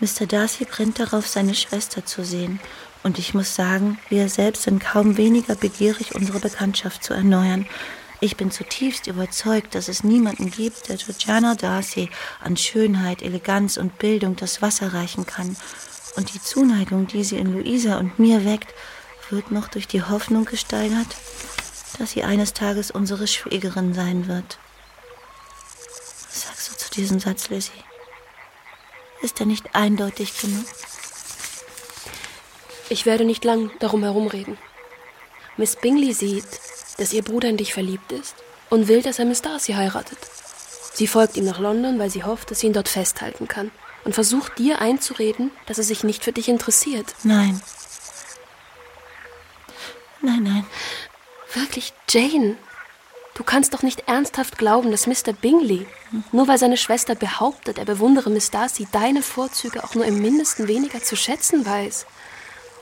Mr. 0.00 0.26
Darcy 0.26 0.64
brennt 0.64 0.98
darauf, 0.98 1.28
seine 1.28 1.54
Schwester 1.54 2.06
zu 2.06 2.24
sehen. 2.24 2.58
Und 3.02 3.18
ich 3.18 3.34
muss 3.34 3.54
sagen, 3.54 3.98
wir 4.08 4.28
selbst 4.28 4.62
sind 4.62 4.82
kaum 4.82 5.16
weniger 5.16 5.54
begierig, 5.54 6.14
unsere 6.14 6.40
Bekanntschaft 6.40 7.04
zu 7.04 7.12
erneuern. 7.12 7.66
Ich 8.22 8.36
bin 8.36 8.52
zutiefst 8.52 9.08
überzeugt, 9.08 9.74
dass 9.74 9.88
es 9.88 10.04
niemanden 10.04 10.48
gibt, 10.48 10.88
der 10.88 10.96
Georgiana 10.96 11.56
Darcy 11.56 12.08
an 12.40 12.56
Schönheit, 12.56 13.20
Eleganz 13.20 13.76
und 13.76 13.98
Bildung 13.98 14.36
das 14.36 14.62
Wasser 14.62 14.94
reichen 14.94 15.26
kann. 15.26 15.56
Und 16.14 16.32
die 16.32 16.40
Zuneigung, 16.40 17.08
die 17.08 17.24
sie 17.24 17.36
in 17.36 17.52
Luisa 17.52 17.98
und 17.98 18.20
mir 18.20 18.44
weckt, 18.44 18.72
wird 19.30 19.50
noch 19.50 19.66
durch 19.66 19.88
die 19.88 20.04
Hoffnung 20.04 20.44
gesteigert, 20.44 21.08
dass 21.98 22.12
sie 22.12 22.22
eines 22.22 22.52
Tages 22.52 22.92
unsere 22.92 23.26
Schwägerin 23.26 23.92
sein 23.92 24.28
wird. 24.28 24.56
Was 26.28 26.42
sagst 26.42 26.70
du 26.70 26.76
zu 26.76 26.90
diesem 26.92 27.18
Satz, 27.18 27.48
Lizzie? 27.48 27.72
Ist 29.20 29.40
er 29.40 29.46
nicht 29.46 29.74
eindeutig 29.74 30.40
genug? 30.40 30.66
Ich 32.88 33.04
werde 33.04 33.24
nicht 33.24 33.42
lang 33.44 33.72
darum 33.80 34.04
herumreden. 34.04 34.58
Miss 35.56 35.74
Bingley 35.74 36.12
sieht, 36.12 36.60
dass 36.98 37.12
ihr 37.12 37.22
Bruder 37.22 37.48
in 37.48 37.56
dich 37.56 37.74
verliebt 37.74 38.12
ist 38.12 38.34
und 38.70 38.88
will, 38.88 39.02
dass 39.02 39.18
er 39.18 39.24
Miss 39.24 39.42
Darcy 39.42 39.72
heiratet. 39.74 40.18
Sie 40.94 41.06
folgt 41.06 41.36
ihm 41.36 41.44
nach 41.44 41.58
London, 41.58 41.98
weil 41.98 42.10
sie 42.10 42.24
hofft, 42.24 42.50
dass 42.50 42.60
sie 42.60 42.66
ihn 42.66 42.72
dort 42.72 42.88
festhalten 42.88 43.48
kann 43.48 43.70
und 44.04 44.14
versucht 44.14 44.58
dir 44.58 44.80
einzureden, 44.80 45.50
dass 45.66 45.78
er 45.78 45.84
sich 45.84 46.04
nicht 46.04 46.24
für 46.24 46.32
dich 46.32 46.48
interessiert. 46.48 47.14
Nein, 47.22 47.60
Nein, 50.22 50.44
nein. 50.44 50.66
Wirklich, 51.52 51.92
Jane? 52.08 52.56
Du 53.34 53.42
kannst 53.42 53.74
doch 53.74 53.82
nicht 53.82 54.08
ernsthaft 54.08 54.56
glauben, 54.56 54.90
dass 54.90 55.06
Mr. 55.06 55.32
Bingley, 55.32 55.86
nur 56.30 56.48
weil 56.48 56.58
seine 56.58 56.76
Schwester 56.76 57.14
behauptet, 57.14 57.78
er 57.78 57.84
bewundere 57.84 58.30
Miss 58.30 58.50
Darcy, 58.50 58.86
deine 58.92 59.22
Vorzüge 59.22 59.82
auch 59.82 59.94
nur 59.94 60.04
im 60.04 60.20
mindesten 60.20 60.68
weniger 60.68 61.02
zu 61.02 61.16
schätzen 61.16 61.66
weiß. 61.66 62.06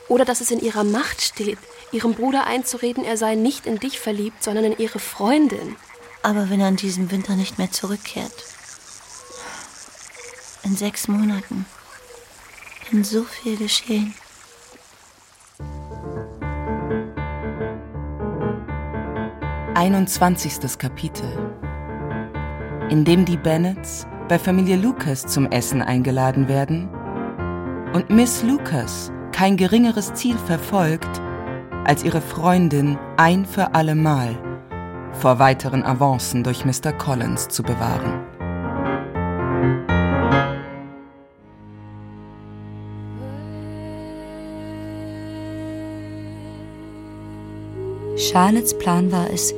Oder 0.09 0.25
dass 0.25 0.41
es 0.41 0.51
in 0.51 0.61
ihrer 0.61 0.85
Macht 0.85 1.23
steht, 1.23 1.59
ihrem 1.93 2.15
Bruder 2.15 2.47
einzureden, 2.47 3.05
er 3.05 3.17
sei 3.17 3.35
nicht 3.35 3.67
in 3.67 3.79
dich 3.79 3.99
verliebt, 3.99 4.43
sondern 4.43 4.65
in 4.65 4.79
ihre 4.79 4.99
Freundin. 4.99 5.77
Aber 6.23 6.51
wenn 6.51 6.61
er 6.61 6.69
in 6.69 6.77
diesem 6.77 7.11
Winter 7.11 7.37
nicht 7.37 7.59
mehr 7.59 7.71
zurückkehrt. 7.71 8.33
In 10.63 10.77
sechs 10.77 11.09
Monaten 11.09 11.67
kann 12.89 13.05
so 13.05 13.23
viel 13.25 13.57
geschehen. 13.57 14.15
Einundzwanzigstes 19.75 20.77
Kapitel 20.77 21.51
in 22.91 23.05
dem 23.05 23.25
die 23.25 23.37
Bennets 23.37 24.07
bei 24.29 24.39
Familie 24.39 24.77
Lucas 24.77 25.25
zum 25.27 25.47
Essen 25.51 25.81
eingeladen 25.81 26.49
werden 26.49 26.89
und 27.95 28.11
Miss 28.11 28.43
Lucas 28.43 29.13
kein 29.33 29.57
geringeres 29.57 30.13
Ziel 30.15 30.37
verfolgt, 30.37 31.21
als 31.85 32.05
ihre 32.05 32.21
Freundin 32.21 32.99
ein 33.17 33.45
für 33.45 33.75
allemal 33.75 34.39
vor 35.13 35.39
weiteren 35.39 35.83
Avancen 35.83 36.45
durch 36.45 36.65
Mr. 36.65 36.93
Collins 36.93 37.49
zu 37.49 37.63
bewahren. 37.63 38.21
Charlottes 48.17 48.77
Plan 48.79 49.11
war 49.11 49.31
es, 49.31 49.55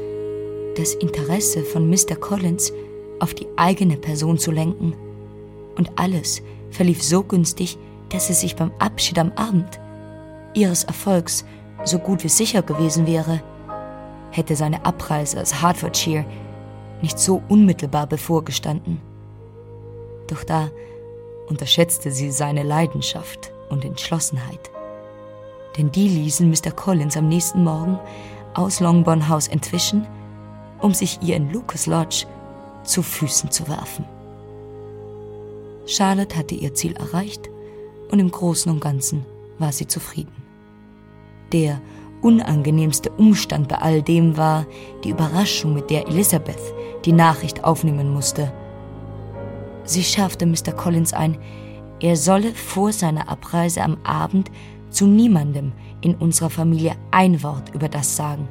das 0.77 0.95
Interesse 0.95 1.62
von 1.62 1.91
Mr. 1.91 2.16
Collins 2.18 2.73
auf 3.20 3.35
die 3.35 3.47
eigene 3.57 3.97
Person 3.97 4.39
zu 4.39 4.51
lenken. 4.51 4.95
Und 5.77 5.91
alles 5.97 6.41
verlief 6.70 7.03
so 7.03 7.23
günstig, 7.23 7.77
dass 8.09 8.29
sie 8.29 8.33
sich 8.33 8.57
beim 8.57 8.70
Abschied 8.79 9.18
am 9.18 9.33
Abend 9.33 9.81
ihres 10.55 10.85
Erfolgs 10.85 11.45
so 11.85 11.99
gut 11.99 12.24
wie 12.24 12.28
sicher 12.28 12.62
gewesen 12.62 13.07
wäre, 13.07 13.43
hätte 14.30 14.57
seine 14.57 14.85
Abreise 14.85 15.41
aus 15.41 15.62
Hertfordshire 15.62 16.24
nicht 17.03 17.18
so 17.18 17.43
unmittelbar 17.49 18.07
bevorgestanden. 18.07 19.01
Doch 20.28 20.45
da 20.45 20.70
unterschätzte 21.49 22.11
sie 22.11 22.30
seine 22.30 22.62
Leidenschaft 22.62 23.53
und 23.68 23.85
Entschlossenheit. 23.85 24.70
Denn 25.76 25.91
die 25.91 26.09
ließen 26.09 26.49
Mr. 26.49 26.70
Collins 26.70 27.16
am 27.16 27.28
nächsten 27.28 27.64
Morgen 27.64 27.99
aus 28.55 28.80
Longbourn 28.80 29.28
House 29.28 29.49
entwischen, 29.49 30.07
um 30.80 30.95
sich 30.95 31.20
ihr 31.22 31.37
in 31.37 31.51
Lucas 31.51 31.87
Lodge 31.87 32.26
zu 32.85 33.03
Füßen 33.03 33.51
zu 33.51 33.68
werfen. 33.68 34.05
Charlotte 35.87 36.37
hatte 36.37 36.55
ihr 36.55 36.74
Ziel 36.74 36.95
erreicht 36.97 37.49
und 38.11 38.18
im 38.18 38.30
Großen 38.30 38.70
und 38.70 38.80
Ganzen 38.80 39.24
war 39.59 39.72
sie 39.72 39.87
zufrieden. 39.87 40.41
Der 41.53 41.81
unangenehmste 42.23 43.11
Umstand 43.11 43.69
bei 43.69 43.77
all 43.77 44.03
dem 44.03 44.37
war 44.37 44.67
die 45.05 45.11
Überraschung, 45.11 45.75
mit 45.75 45.91
der 45.91 46.09
Elizabeth 46.09 46.61
die 47.05 47.13
Nachricht 47.13 47.65
aufnehmen 47.65 48.13
musste. 48.13 48.53
Sie 49.85 50.03
schärfte 50.03 50.47
Mr. 50.47 50.73
Collins 50.73 51.13
ein, 51.13 51.37
er 52.01 52.17
solle 52.17 52.55
vor 52.55 52.93
seiner 52.93 53.29
Abreise 53.29 53.83
am 53.83 53.99
Abend 54.05 54.51
zu 54.91 55.07
niemandem 55.07 55.73
in 56.01 56.15
unserer 56.15 56.51
Familie 56.51 56.95
ein 57.11 57.43
Wort 57.43 57.75
über 57.75 57.89
das 57.89 58.17
sagen, 58.17 58.49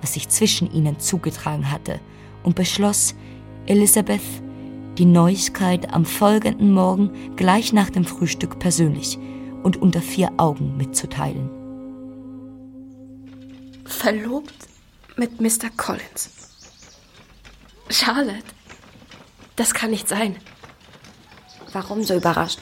was 0.00 0.14
sich 0.14 0.28
zwischen 0.28 0.72
ihnen 0.72 0.98
zugetragen 0.98 1.70
hatte, 1.70 2.00
und 2.42 2.54
beschloss, 2.54 3.14
Elizabeth 3.66 4.20
die 4.98 5.04
Neuigkeit 5.04 5.92
am 5.92 6.04
folgenden 6.04 6.72
Morgen 6.72 7.10
gleich 7.36 7.72
nach 7.72 7.90
dem 7.90 8.04
Frühstück 8.04 8.58
persönlich 8.58 9.18
und 9.62 9.76
unter 9.82 10.00
vier 10.00 10.30
Augen 10.38 10.76
mitzuteilen. 10.76 11.55
Verlobt 13.86 14.54
mit 15.16 15.40
Mr. 15.40 15.70
Collins. 15.76 16.30
Charlotte, 17.88 18.42
das 19.54 19.74
kann 19.74 19.90
nicht 19.90 20.08
sein. 20.08 20.36
Warum 21.72 22.02
so 22.02 22.14
überrascht? 22.14 22.60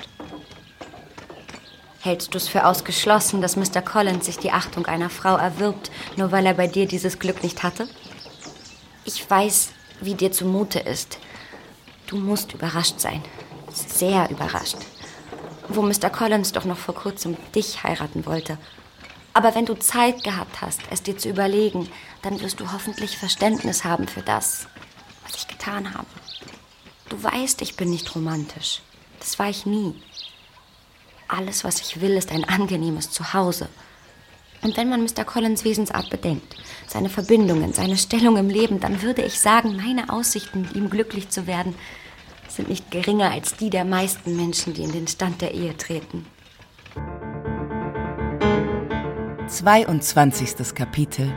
Hältst 2.00 2.34
du 2.34 2.38
es 2.38 2.48
für 2.48 2.66
ausgeschlossen, 2.66 3.40
dass 3.40 3.56
Mr. 3.56 3.80
Collins 3.80 4.26
sich 4.26 4.38
die 4.38 4.52
Achtung 4.52 4.86
einer 4.86 5.08
Frau 5.08 5.36
erwirbt, 5.36 5.90
nur 6.16 6.30
weil 6.30 6.44
er 6.44 6.54
bei 6.54 6.66
dir 6.66 6.86
dieses 6.86 7.18
Glück 7.18 7.42
nicht 7.42 7.62
hatte? 7.62 7.88
Ich 9.04 9.28
weiß, 9.28 9.70
wie 10.02 10.14
dir 10.14 10.30
zumute 10.30 10.78
ist. 10.78 11.18
Du 12.06 12.16
musst 12.16 12.52
überrascht 12.52 13.00
sein. 13.00 13.22
Sehr 13.72 14.28
überrascht. 14.30 14.76
Wo 15.68 15.80
Mr. 15.80 16.10
Collins 16.10 16.52
doch 16.52 16.66
noch 16.66 16.78
vor 16.78 16.94
kurzem 16.94 17.36
dich 17.54 17.82
heiraten 17.82 18.26
wollte. 18.26 18.58
Aber 19.34 19.56
wenn 19.56 19.66
du 19.66 19.74
Zeit 19.74 20.22
gehabt 20.22 20.60
hast, 20.60 20.80
es 20.90 21.02
dir 21.02 21.18
zu 21.18 21.28
überlegen, 21.28 21.88
dann 22.22 22.40
wirst 22.40 22.60
du 22.60 22.72
hoffentlich 22.72 23.18
Verständnis 23.18 23.84
haben 23.84 24.06
für 24.06 24.22
das, 24.22 24.68
was 25.24 25.34
ich 25.34 25.48
getan 25.48 25.92
habe. 25.92 26.06
Du 27.08 27.20
weißt, 27.20 27.60
ich 27.60 27.76
bin 27.76 27.90
nicht 27.90 28.14
romantisch. 28.14 28.80
Das 29.18 29.38
war 29.40 29.50
ich 29.50 29.66
nie. 29.66 29.94
Alles, 31.26 31.64
was 31.64 31.80
ich 31.80 32.00
will, 32.00 32.12
ist 32.12 32.30
ein 32.30 32.44
angenehmes 32.44 33.10
Zuhause. 33.10 33.68
Und 34.62 34.76
wenn 34.76 34.88
man 34.88 35.02
Mr. 35.02 35.24
Collins 35.24 35.64
Wesensart 35.64 36.10
bedenkt, 36.10 36.56
seine 36.86 37.10
Verbindungen, 37.10 37.72
seine 37.72 37.98
Stellung 37.98 38.36
im 38.36 38.48
Leben, 38.48 38.78
dann 38.78 39.02
würde 39.02 39.22
ich 39.22 39.40
sagen, 39.40 39.76
meine 39.76 40.10
Aussichten, 40.10 40.62
mit 40.62 40.74
ihm 40.74 40.90
glücklich 40.90 41.28
zu 41.28 41.46
werden, 41.46 41.74
sind 42.48 42.68
nicht 42.68 42.90
geringer 42.90 43.32
als 43.32 43.56
die 43.56 43.68
der 43.68 43.84
meisten 43.84 44.36
Menschen, 44.36 44.74
die 44.74 44.84
in 44.84 44.92
den 44.92 45.08
Stand 45.08 45.42
der 45.42 45.54
Ehe 45.54 45.76
treten. 45.76 46.24
22. 49.54 50.74
Kapitel 50.74 51.32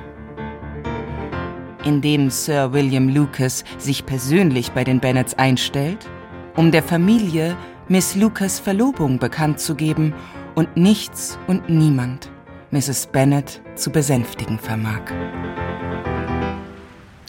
in 1.85 2.01
dem 2.01 2.31
Sir 2.31 2.73
William 2.73 3.09
Lucas 3.09 3.63
sich 3.77 4.07
persönlich 4.07 4.71
bei 4.71 4.83
den 4.83 4.99
Bennets 4.99 5.35
einstellt, 5.35 6.09
um 6.55 6.71
der 6.71 6.81
Familie 6.81 7.55
Miss 7.87 8.15
Lucas 8.15 8.59
Verlobung 8.59 9.19
bekannt 9.19 9.59
zu 9.59 9.75
geben 9.75 10.15
und 10.55 10.75
nichts 10.75 11.37
und 11.45 11.69
niemand 11.69 12.31
Mrs. 12.71 13.05
Bennet 13.11 13.61
zu 13.75 13.91
besänftigen 13.91 14.57
vermag. 14.57 15.03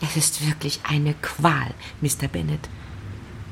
Es 0.03 0.17
ist 0.17 0.47
wirklich 0.47 0.81
eine 0.89 1.13
Qual, 1.21 1.75
Mr. 2.01 2.29
Bennet, 2.33 2.67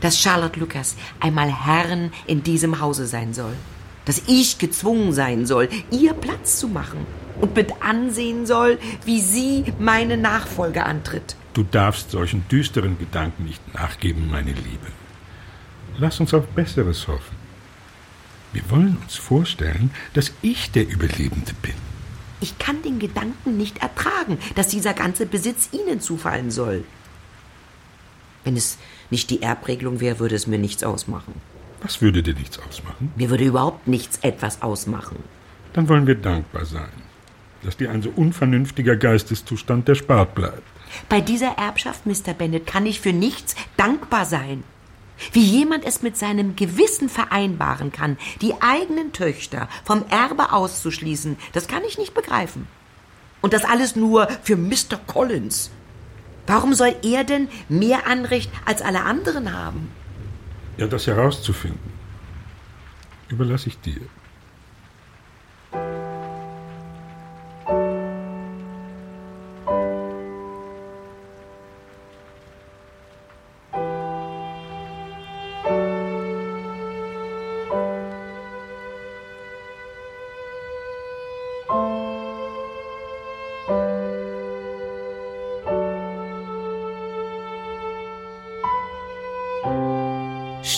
dass 0.00 0.18
Charlotte 0.18 0.58
Lucas 0.58 0.96
einmal 1.20 1.52
Herrin 1.52 2.12
in 2.26 2.42
diesem 2.42 2.80
Hause 2.80 3.06
sein 3.06 3.34
soll. 3.34 3.56
Dass 4.06 4.22
ich 4.28 4.58
gezwungen 4.58 5.12
sein 5.12 5.46
soll, 5.46 5.68
ihr 5.90 6.14
Platz 6.14 6.60
zu 6.60 6.68
machen 6.68 7.04
und 7.40 7.54
mit 7.54 7.82
ansehen 7.82 8.46
soll, 8.46 8.78
wie 9.04 9.20
sie 9.20 9.72
meine 9.78 10.16
Nachfolge 10.16 10.84
antritt. 10.84 11.36
Du 11.54 11.62
darfst 11.62 12.10
solchen 12.10 12.46
düsteren 12.48 12.98
Gedanken 12.98 13.44
nicht 13.44 13.74
nachgeben, 13.74 14.30
meine 14.30 14.52
Liebe. 14.52 14.86
Lass 15.98 16.20
uns 16.20 16.34
auf 16.34 16.46
Besseres 16.48 17.08
hoffen. 17.08 17.36
Wir 18.52 18.70
wollen 18.70 18.98
uns 19.02 19.16
vorstellen, 19.16 19.90
dass 20.14 20.32
ich 20.42 20.70
der 20.70 20.88
Überlebende 20.88 21.52
bin. 21.62 21.74
Ich 22.40 22.58
kann 22.58 22.82
den 22.82 22.98
Gedanken 22.98 23.56
nicht 23.56 23.78
ertragen, 23.78 24.38
dass 24.54 24.68
dieser 24.68 24.92
ganze 24.92 25.26
Besitz 25.26 25.70
Ihnen 25.72 26.00
zufallen 26.00 26.50
soll. 26.50 26.84
Wenn 28.44 28.56
es 28.56 28.78
nicht 29.10 29.30
die 29.30 29.42
Erbregelung 29.42 30.00
wäre, 30.00 30.18
würde 30.18 30.34
es 30.34 30.46
mir 30.46 30.58
nichts 30.58 30.84
ausmachen. 30.84 31.34
Was 31.82 32.02
würde 32.02 32.22
dir 32.22 32.34
nichts 32.34 32.58
ausmachen? 32.58 33.12
Mir 33.16 33.30
würde 33.30 33.44
überhaupt 33.44 33.88
nichts 33.88 34.18
etwas 34.22 34.62
ausmachen. 34.62 35.16
Dann 35.72 35.88
wollen 35.88 36.06
wir 36.06 36.14
dankbar 36.14 36.64
sein, 36.64 36.88
dass 37.62 37.76
dir 37.76 37.90
ein 37.90 38.02
so 38.02 38.10
unvernünftiger 38.14 38.96
Geisteszustand 38.96 39.88
erspart 39.88 40.34
bleibt. 40.34 40.62
Bei 41.08 41.20
dieser 41.20 41.58
Erbschaft, 41.58 42.06
Mr. 42.06 42.34
Bennet, 42.36 42.66
kann 42.66 42.86
ich 42.86 43.00
für 43.00 43.12
nichts 43.12 43.54
dankbar 43.76 44.24
sein. 44.24 44.64
Wie 45.32 45.42
jemand 45.42 45.84
es 45.84 46.02
mit 46.02 46.16
seinem 46.16 46.56
Gewissen 46.56 47.08
vereinbaren 47.08 47.90
kann, 47.90 48.18
die 48.42 48.54
eigenen 48.60 49.12
Töchter 49.12 49.68
vom 49.84 50.04
Erbe 50.10 50.52
auszuschließen, 50.52 51.36
das 51.52 51.68
kann 51.68 51.84
ich 51.84 51.98
nicht 51.98 52.14
begreifen. 52.14 52.66
Und 53.40 53.52
das 53.52 53.64
alles 53.64 53.96
nur 53.96 54.28
für 54.42 54.56
Mr. 54.56 54.98
Collins. 55.06 55.70
Warum 56.46 56.74
soll 56.74 56.94
er 57.02 57.24
denn 57.24 57.48
mehr 57.68 58.06
Anrecht 58.06 58.50
als 58.64 58.82
alle 58.82 59.02
anderen 59.02 59.52
haben? 59.52 59.90
Ja, 60.76 60.86
das 60.86 61.06
herauszufinden, 61.06 61.92
überlasse 63.28 63.68
ich 63.68 63.80
dir. 63.80 64.00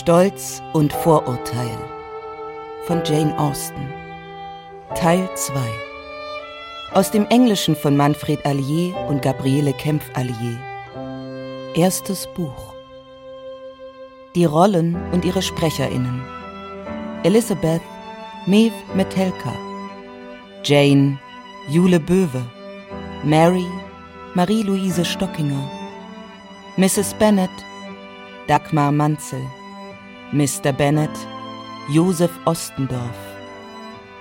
Stolz 0.09 0.63
und 0.73 0.91
Vorurteil. 0.91 1.77
Von 2.87 3.03
Jane 3.05 3.37
Austen. 3.37 3.93
Teil 4.95 5.29
2 5.35 5.53
Aus 6.93 7.11
dem 7.11 7.27
Englischen 7.27 7.75
von 7.75 7.95
Manfred 7.95 8.43
Allier 8.43 8.97
und 9.07 9.21
Gabriele 9.21 9.71
Kempf-Allier. 9.71 10.57
Erstes 11.75 12.27
Buch. 12.33 12.73
Die 14.33 14.45
Rollen 14.45 14.97
und 15.11 15.25
ihre 15.25 15.43
SprecherInnen. 15.43 16.23
Elizabeth 17.21 17.83
Mev 18.47 18.73
Metelka. 18.95 19.53
Jane 20.63 21.19
Jule 21.69 21.99
Böwe. 21.99 22.43
Mary 23.23 23.67
Marie-Louise 24.33 25.05
Stockinger. 25.05 25.69
Mrs. 26.77 27.13
Bennet 27.19 27.51
Dagmar 28.47 28.91
Manzel 28.91 29.45
Mr. 30.31 30.71
Bennet 30.71 31.09
Josef 31.89 32.29
Ostendorf 32.45 33.17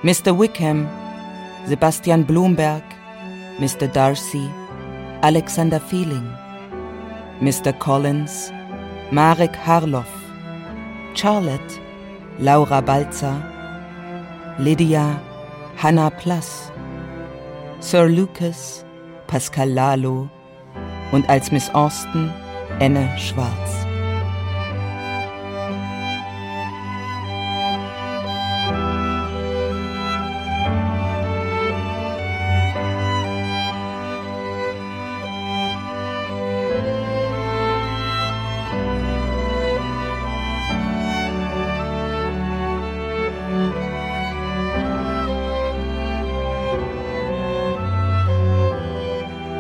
Mr. 0.03 0.33
Wickham 0.33 0.89
Sebastian 1.67 2.25
Blumberg 2.25 2.83
Mr. 3.59 3.87
Darcy 3.93 4.49
Alexander 5.21 5.79
Feeling 5.79 6.27
Mr. 7.43 7.79
Collins 7.79 8.51
Marek 9.11 9.55
Harloff 9.67 10.09
Charlotte 11.15 11.79
Laura 12.39 12.81
Balzer 12.81 13.37
Lydia 14.59 15.21
Hannah 15.77 16.11
Plass 16.11 16.73
Sir 17.81 18.09
Lucas 18.09 18.83
Pascal 19.27 19.69
Lalo 19.69 20.31
und 21.13 21.29
als 21.29 21.53
Miss 21.53 21.69
Austin 21.75 22.31
Enne 22.81 23.09
Schwarz. 23.19 23.88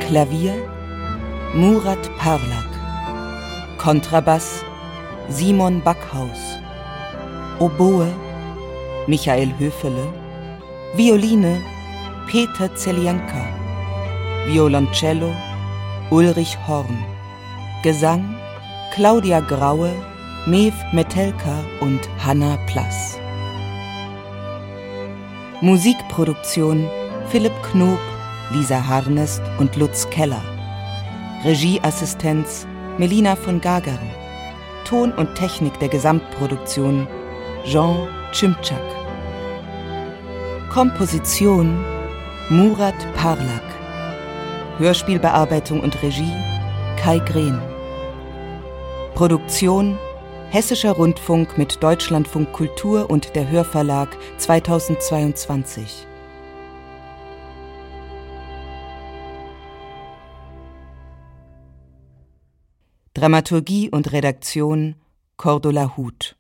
Klavier 0.09 0.55
Murat 1.53 2.09
Parlak. 2.17 2.71
Kontrabass 3.77 4.65
Simon 5.29 5.83
Backhaus. 5.83 6.57
Oboe 7.59 8.09
Michael 9.07 9.53
Höfele. 9.59 10.07
Violine 10.95 11.61
Peter 12.27 12.75
Zelienka 12.75 13.45
Violoncello 14.47 15.31
Ulrich 16.11 16.57
Horn. 16.67 17.05
Gesang 17.83 18.25
Claudia 18.95 19.41
Graue 19.41 19.93
Mev 20.47 20.73
Metelka 20.95 21.63
und 21.81 22.01
Hanna 22.25 22.57
Plass. 22.67 23.19
Musikproduktion 25.61 26.89
Philipp 27.31 27.53
Knob 27.73 27.99
Lisa 28.51 28.87
Harnest 28.87 29.43
und 29.59 29.77
Lutz 29.77 30.09
Keller. 30.09 30.43
Regieassistenz 31.45 32.67
Melina 32.97 33.37
von 33.37 33.61
Gagern. 33.61 33.99
Ton 34.85 35.13
und 35.13 35.35
Technik 35.35 35.79
der 35.81 35.89
Gesamtproduktion 35.89 37.07
Jean 37.65 38.09
Chimchak. 38.33 38.81
Komposition 40.73 41.85
Murat 42.49 42.95
Parlak. 43.15 43.63
Hörspielbearbeitung 44.79 45.81
und 45.81 46.03
Regie 46.03 46.33
Kai 46.97 47.19
Green. 47.19 47.61
Produktion 49.15 49.99
Hessischer 50.51 50.93
Rundfunk 50.93 51.59
mit 51.59 51.83
Deutschlandfunk 51.83 52.55
Kultur 52.55 53.11
und 53.11 53.37
der 53.37 53.51
Hörverlag 53.51 54.09
2022. 54.39 56.08
Dramaturgie 63.19 63.91
und 63.91 64.13
Redaktion 64.13 64.95
Cordula 65.37 65.97
Huth 65.97 66.37